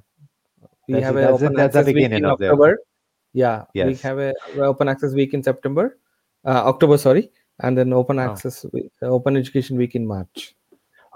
[0.87, 1.19] we That's have it.
[1.19, 2.79] a That's the- open that's the access week beginning in of the- october
[3.33, 5.99] yeah we have a a open access week in september
[6.47, 7.25] uh, october sorry
[7.65, 8.23] and then open Oh.
[8.29, 10.55] access week, uh, open education week in march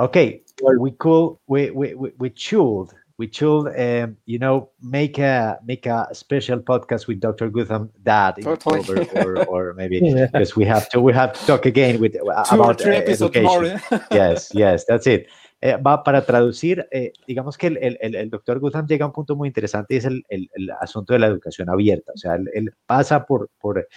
[0.01, 2.89] Okay, Well- we could we we we, we should
[3.19, 7.51] we should um, you know make a make a special podcast with Dr.
[7.51, 8.81] Gutham that in Totally.
[8.81, 10.27] October or or maybe Yeah.
[10.27, 13.01] because we have to we have to talk again with two or about three uh,
[13.03, 13.43] education.
[13.45, 13.65] more.
[13.67, 13.79] eh?
[14.13, 15.27] Yes, yes, that's it.
[15.61, 19.09] Eh, va para traducir, eh, digamos que el, el, el, el doctor Gutham llega a
[19.09, 22.13] un punto muy interesante y es el, el, el asunto de la educación abierta.
[22.15, 23.89] O sea, él, él pasa por, por...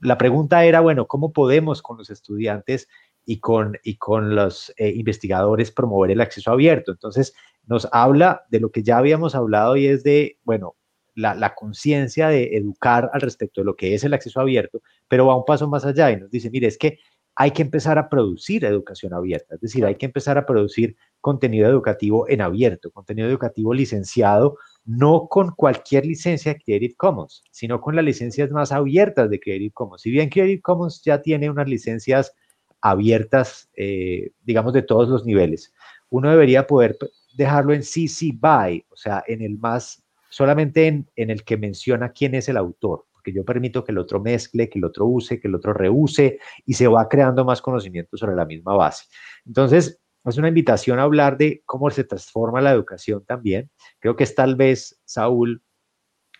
[0.00, 2.86] La pregunta era, bueno, ¿cómo podemos con los estudiantes
[3.26, 6.92] y con, y con los eh, investigadores promover el acceso abierto?
[6.92, 7.34] Entonces,
[7.66, 10.76] nos habla de lo que ya habíamos hablado y es de, bueno,
[11.14, 15.26] la, la conciencia de educar al respecto de lo que es el acceso abierto, pero
[15.26, 16.98] va un paso más allá y nos dice, mire, es que
[17.34, 21.68] hay que empezar a producir educación abierta, es decir, hay que empezar a producir contenido
[21.68, 28.04] educativo en abierto, contenido educativo licenciado, no con cualquier licencia Creative Commons, sino con las
[28.04, 30.02] licencias más abiertas de Creative Commons.
[30.02, 32.34] Si bien Creative Commons ya tiene unas licencias
[32.80, 35.72] abiertas, eh, digamos, de todos los niveles,
[36.10, 36.98] uno debería poder
[37.34, 42.12] dejarlo en CC BY, o sea, en el más, solamente en, en el que menciona
[42.12, 45.40] quién es el autor, porque yo permito que el otro mezcle, que el otro use,
[45.40, 49.04] que el otro reuse y se va creando más conocimiento sobre la misma base.
[49.46, 53.70] Entonces, es una invitación a hablar de cómo se transforma la educación también.
[53.98, 55.62] Creo que es tal vez, Saúl,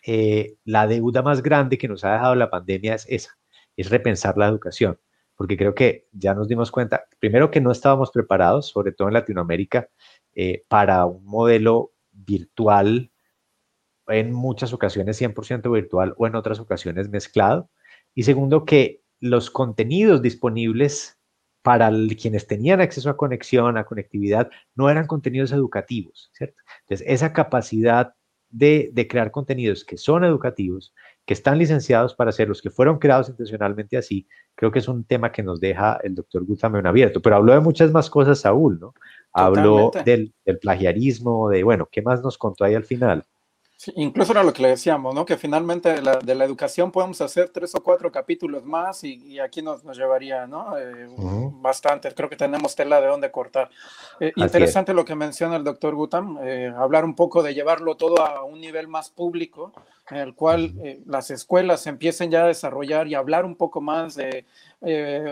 [0.07, 3.39] eh, la deuda más grande que nos ha dejado la pandemia es esa,
[3.77, 4.99] es repensar la educación,
[5.37, 9.15] porque creo que ya nos dimos cuenta, primero que no estábamos preparados, sobre todo en
[9.15, 9.89] Latinoamérica,
[10.35, 13.11] eh, para un modelo virtual,
[14.09, 17.71] en muchas ocasiones 100% virtual o en otras ocasiones mezclado.
[18.15, 21.19] Y segundo, que los contenidos disponibles
[21.63, 26.61] para quienes tenían acceso a conexión, a conectividad, no eran contenidos educativos, ¿cierto?
[26.81, 28.15] Entonces, esa capacidad
[28.51, 30.93] de, crear contenidos que son educativos,
[31.25, 35.33] que están licenciados para hacerlos, que fueron creados intencionalmente así, creo que es un tema
[35.33, 37.23] que nos deja el doctor Gutamen abierto.
[37.23, 38.95] Pero habló de muchas más cosas, Saúl, ¿no?
[39.33, 43.25] Habló del, del, plagiarismo, de, bueno, ¿qué más nos contó ahí al final?
[43.97, 45.25] Incluso era lo que le decíamos, ¿no?
[45.25, 49.15] Que finalmente de la, de la educación podemos hacer tres o cuatro capítulos más y,
[49.27, 50.77] y aquí nos, nos, llevaría, ¿no?
[50.79, 51.09] Eh,
[51.61, 53.71] Bastante, creo que tenemos tela de dónde cortar.
[54.21, 58.25] Eh, interesante lo que menciona el doctor Gutam, eh, hablar un poco de llevarlo todo
[58.25, 59.73] a un nivel más público,
[60.11, 60.75] en el cual
[61.07, 64.45] las escuelas empiecen ya a desarrollar y hablar un poco más de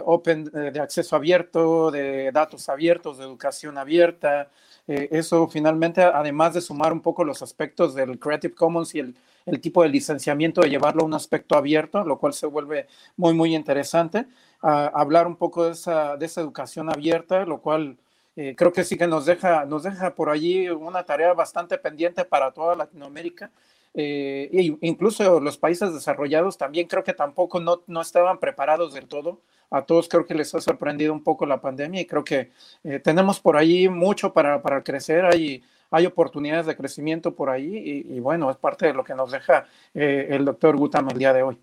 [0.05, 4.49] open, de acceso abierto, de datos abiertos, de educación abierta.
[4.89, 9.17] Eh, eso finalmente, además de sumar un poco los aspectos del Creative Commons y el,
[9.47, 13.35] el, tipo de licenciamiento, de llevarlo a un aspecto abierto, lo cual se vuelve muy,
[13.35, 14.27] muy interesante,
[14.63, 17.97] hablar un poco de esa, de esa educación abierta, lo cual
[18.37, 22.25] eh, creo que sí que nos deja, nos deja por allí una tarea bastante pendiente
[22.25, 23.51] para toda Latinoamérica.
[23.93, 29.09] Eh, e incluso los países desarrollados también creo que tampoco no, no estaban preparados del
[29.09, 29.41] todo
[29.71, 32.51] a todos creo que les ha sorprendido un poco la pandemia y creo que
[32.85, 38.05] eh, tenemos por ahí mucho para, para crecer, hay, hay oportunidades de crecimiento por ahí
[38.09, 41.33] y, bueno, es parte de lo que nos deja eh, el doctor Gutam el día
[41.33, 41.59] de hoy.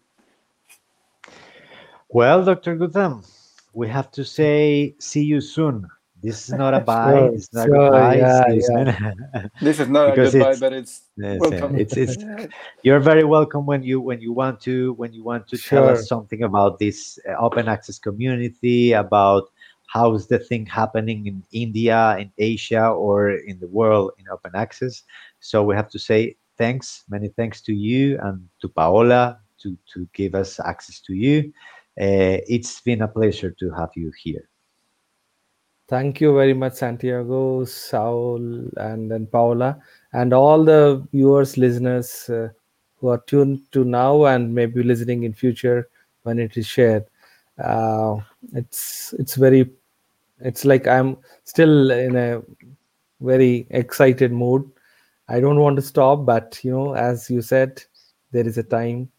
[2.10, 2.78] Well, Dr.
[2.78, 3.22] Gutam,
[3.74, 5.88] we have to say see you soon.
[6.28, 7.14] This is not a bye.
[7.14, 8.16] Sure, it's not sure, a goodbye.
[8.16, 9.48] Yeah, yeah.
[9.62, 11.80] this is not a goodbye, it's, but it's welcome.
[11.80, 12.18] It's, it's,
[12.84, 15.80] you're very welcome when you when you want to when you want to sure.
[15.80, 19.50] tell us something about this uh, open access community, about
[19.88, 24.52] how is the thing happening in India, in Asia, or in the world in open
[24.54, 25.04] access.
[25.40, 30.10] So we have to say thanks, many thanks to you and to Paola to to
[30.12, 31.54] give us access to you.
[32.00, 34.50] Uh, it's been a pleasure to have you here.
[35.88, 38.42] Thank you very much, Santiago, Saul,
[38.76, 39.82] and then Paula,
[40.12, 42.50] and all the viewers, listeners uh,
[42.98, 45.88] who are tuned to now and maybe listening in future
[46.24, 47.06] when it is shared.
[47.58, 48.18] Uh,
[48.54, 49.70] it's it's very,
[50.42, 52.42] it's like I'm still in a
[53.22, 54.70] very excited mood.
[55.30, 57.82] I don't want to stop, but you know, as you said,
[58.32, 59.10] there is a time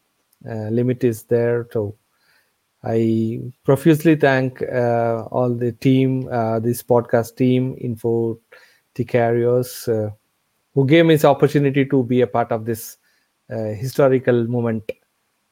[0.46, 1.96] uh, limit is there, so
[2.84, 8.38] I profusely thank uh, all the team, uh, this podcast team, Info
[8.94, 10.10] Ticarios, uh,
[10.74, 12.98] who gave me this opportunity to be a part of this
[13.50, 14.90] uh, historical moment.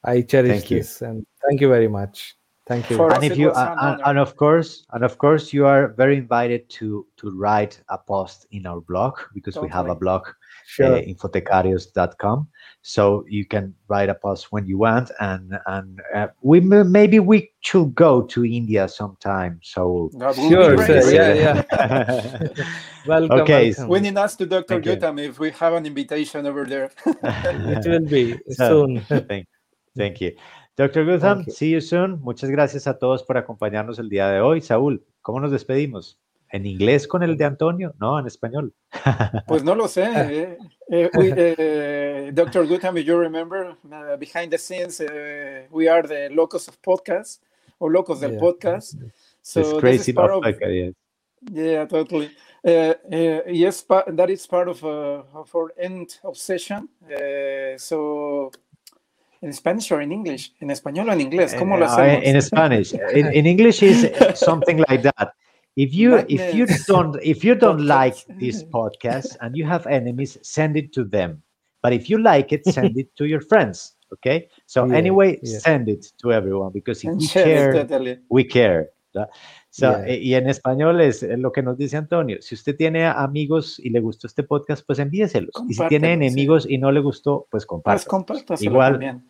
[0.05, 2.37] I cherish this, and thank you very much.
[2.67, 3.05] Thank you.
[3.09, 7.07] and if you and, and, of course, and of course, you are very invited to
[7.17, 9.69] to write a post in our blog because totally.
[9.69, 10.27] we have a blog,
[10.67, 10.97] sure.
[10.97, 12.49] uh, infotecarios.com
[12.83, 17.51] so you can write a post when you want and and uh, we maybe we
[17.61, 20.11] should go to india sometime so
[20.49, 21.13] sure, sure.
[21.13, 22.49] yeah yeah
[23.07, 23.89] welcome okay welcome.
[23.89, 27.87] we need to ask to dr gutam if we have an invitation over there it
[27.87, 29.47] will be soon thank,
[29.97, 30.33] thank you
[30.77, 31.07] Dr.
[31.07, 32.21] Gutam, see you soon.
[32.21, 34.61] Muchas gracias a todos por acompañarnos el día de hoy.
[34.61, 36.21] Saúl, ¿cómo nos despedimos?
[36.51, 37.95] ¿En inglés con el de Antonio?
[37.99, 38.73] No, en español.
[39.47, 40.07] Pues no lo sé.
[40.89, 42.65] Eh, eh, we, uh, Dr.
[42.65, 47.41] Gutham, you remember, uh, behind the scenes, uh, we are the locos of podcast,
[47.81, 48.39] or locos del yeah.
[48.39, 48.95] podcast.
[49.43, 50.95] So it's crazy part of, yes.
[51.51, 52.31] Yeah, totally.
[52.63, 56.89] yes, that is part of, of our end of session.
[57.79, 58.53] so
[59.43, 60.53] in Spanish or in English?
[60.61, 61.53] En español o en inglés?
[61.55, 62.25] ¿Cómo lo hacemos?
[62.25, 62.93] In Spanish.
[63.13, 65.33] In, in English is something like that
[65.77, 70.39] if you if you don't if you don't like this podcast and you have enemies
[70.43, 71.43] send it to them
[71.83, 75.59] but if you like it send it to your friends okay so yeah, anyway yeah.
[75.59, 78.89] send it to everyone because if we care we care
[79.71, 80.09] so, yeah.
[80.09, 82.37] Eh, y en español es eh, lo que nos dice Antonio.
[82.43, 85.55] Si usted tiene amigos y le gustó este podcast, pues envíeselos.
[85.71, 86.75] Y si tiene enemigos sí.
[86.75, 88.45] y no le gustó, pues compártelo.
[88.47, 89.23] Pues Igual, también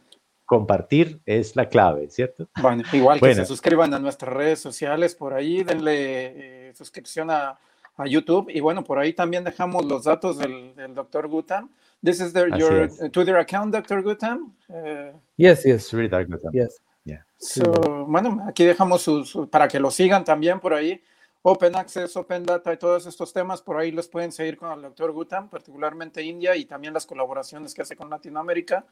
[0.47, 2.49] compartir es la clave, ¿cierto?
[2.63, 7.59] Bueno, igual que se suscriban a nuestras redes sociales por ahí, denle eh, suscripción a,
[7.97, 11.69] a, YouTube y bueno, por ahí también dejamos los datos del, del doctor Gutam.
[12.03, 12.99] This is their, your es.
[13.11, 14.03] Twitter account, Dr.
[14.03, 14.55] Gutam.
[14.69, 15.89] Uh, yes, yes.
[15.89, 16.53] Twitter Gutam.
[16.53, 16.81] Yes.
[17.05, 17.25] Yeah.
[17.39, 17.65] So,
[18.07, 21.03] bueno, aquí dejamos sus, su, para que lo sigan también por ahí.
[21.49, 24.83] Open Access, Open Data y todos estos temas, por ahí los pueden seguir con el
[24.83, 28.85] doctor Gutam, particularmente India y también las colaboraciones que hace con Latinoamérica.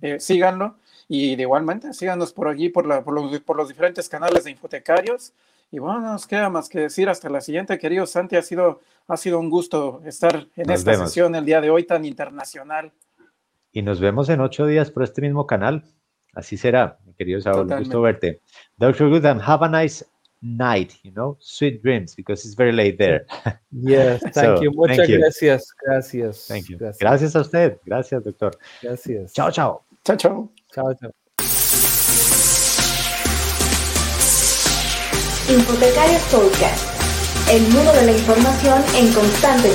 [0.00, 4.08] Eh, síganlo y de igualmente síganos por allí, por, la, por, los, por, los, diferentes
[4.08, 5.34] canales de infotecarios
[5.70, 8.36] Y bueno, no nos queda más que decir hasta la siguiente, querido Santi.
[8.36, 11.10] Ha sido, ha sido un gusto estar en Nos esta vemos.
[11.10, 12.90] sesión el día de hoy tan internacional.
[13.70, 15.84] Y nos vemos en ocho días por este mismo canal.
[16.32, 17.70] Así será, mi querido Saúl.
[17.70, 18.40] Un gusto verte.
[18.78, 19.10] Dr.
[19.10, 20.06] Good, and have a nice
[20.42, 23.26] night, you know, sweet dreams, because it's very late there.
[23.72, 24.70] Yes, thank So, you.
[24.72, 25.18] Muchas thank you.
[25.18, 25.64] gracias.
[25.84, 26.46] Gracias.
[26.46, 26.78] Thank you.
[26.78, 27.00] Gracias.
[27.00, 27.78] Gracias a usted.
[27.84, 28.52] Gracias, doctor.
[28.82, 29.32] Gracias.
[29.32, 29.82] Chao, chao.
[30.04, 30.50] Chao, chao.
[30.72, 31.10] Chao, chao.
[36.30, 36.84] Podcast.
[37.50, 39.66] El mundo de la información en constante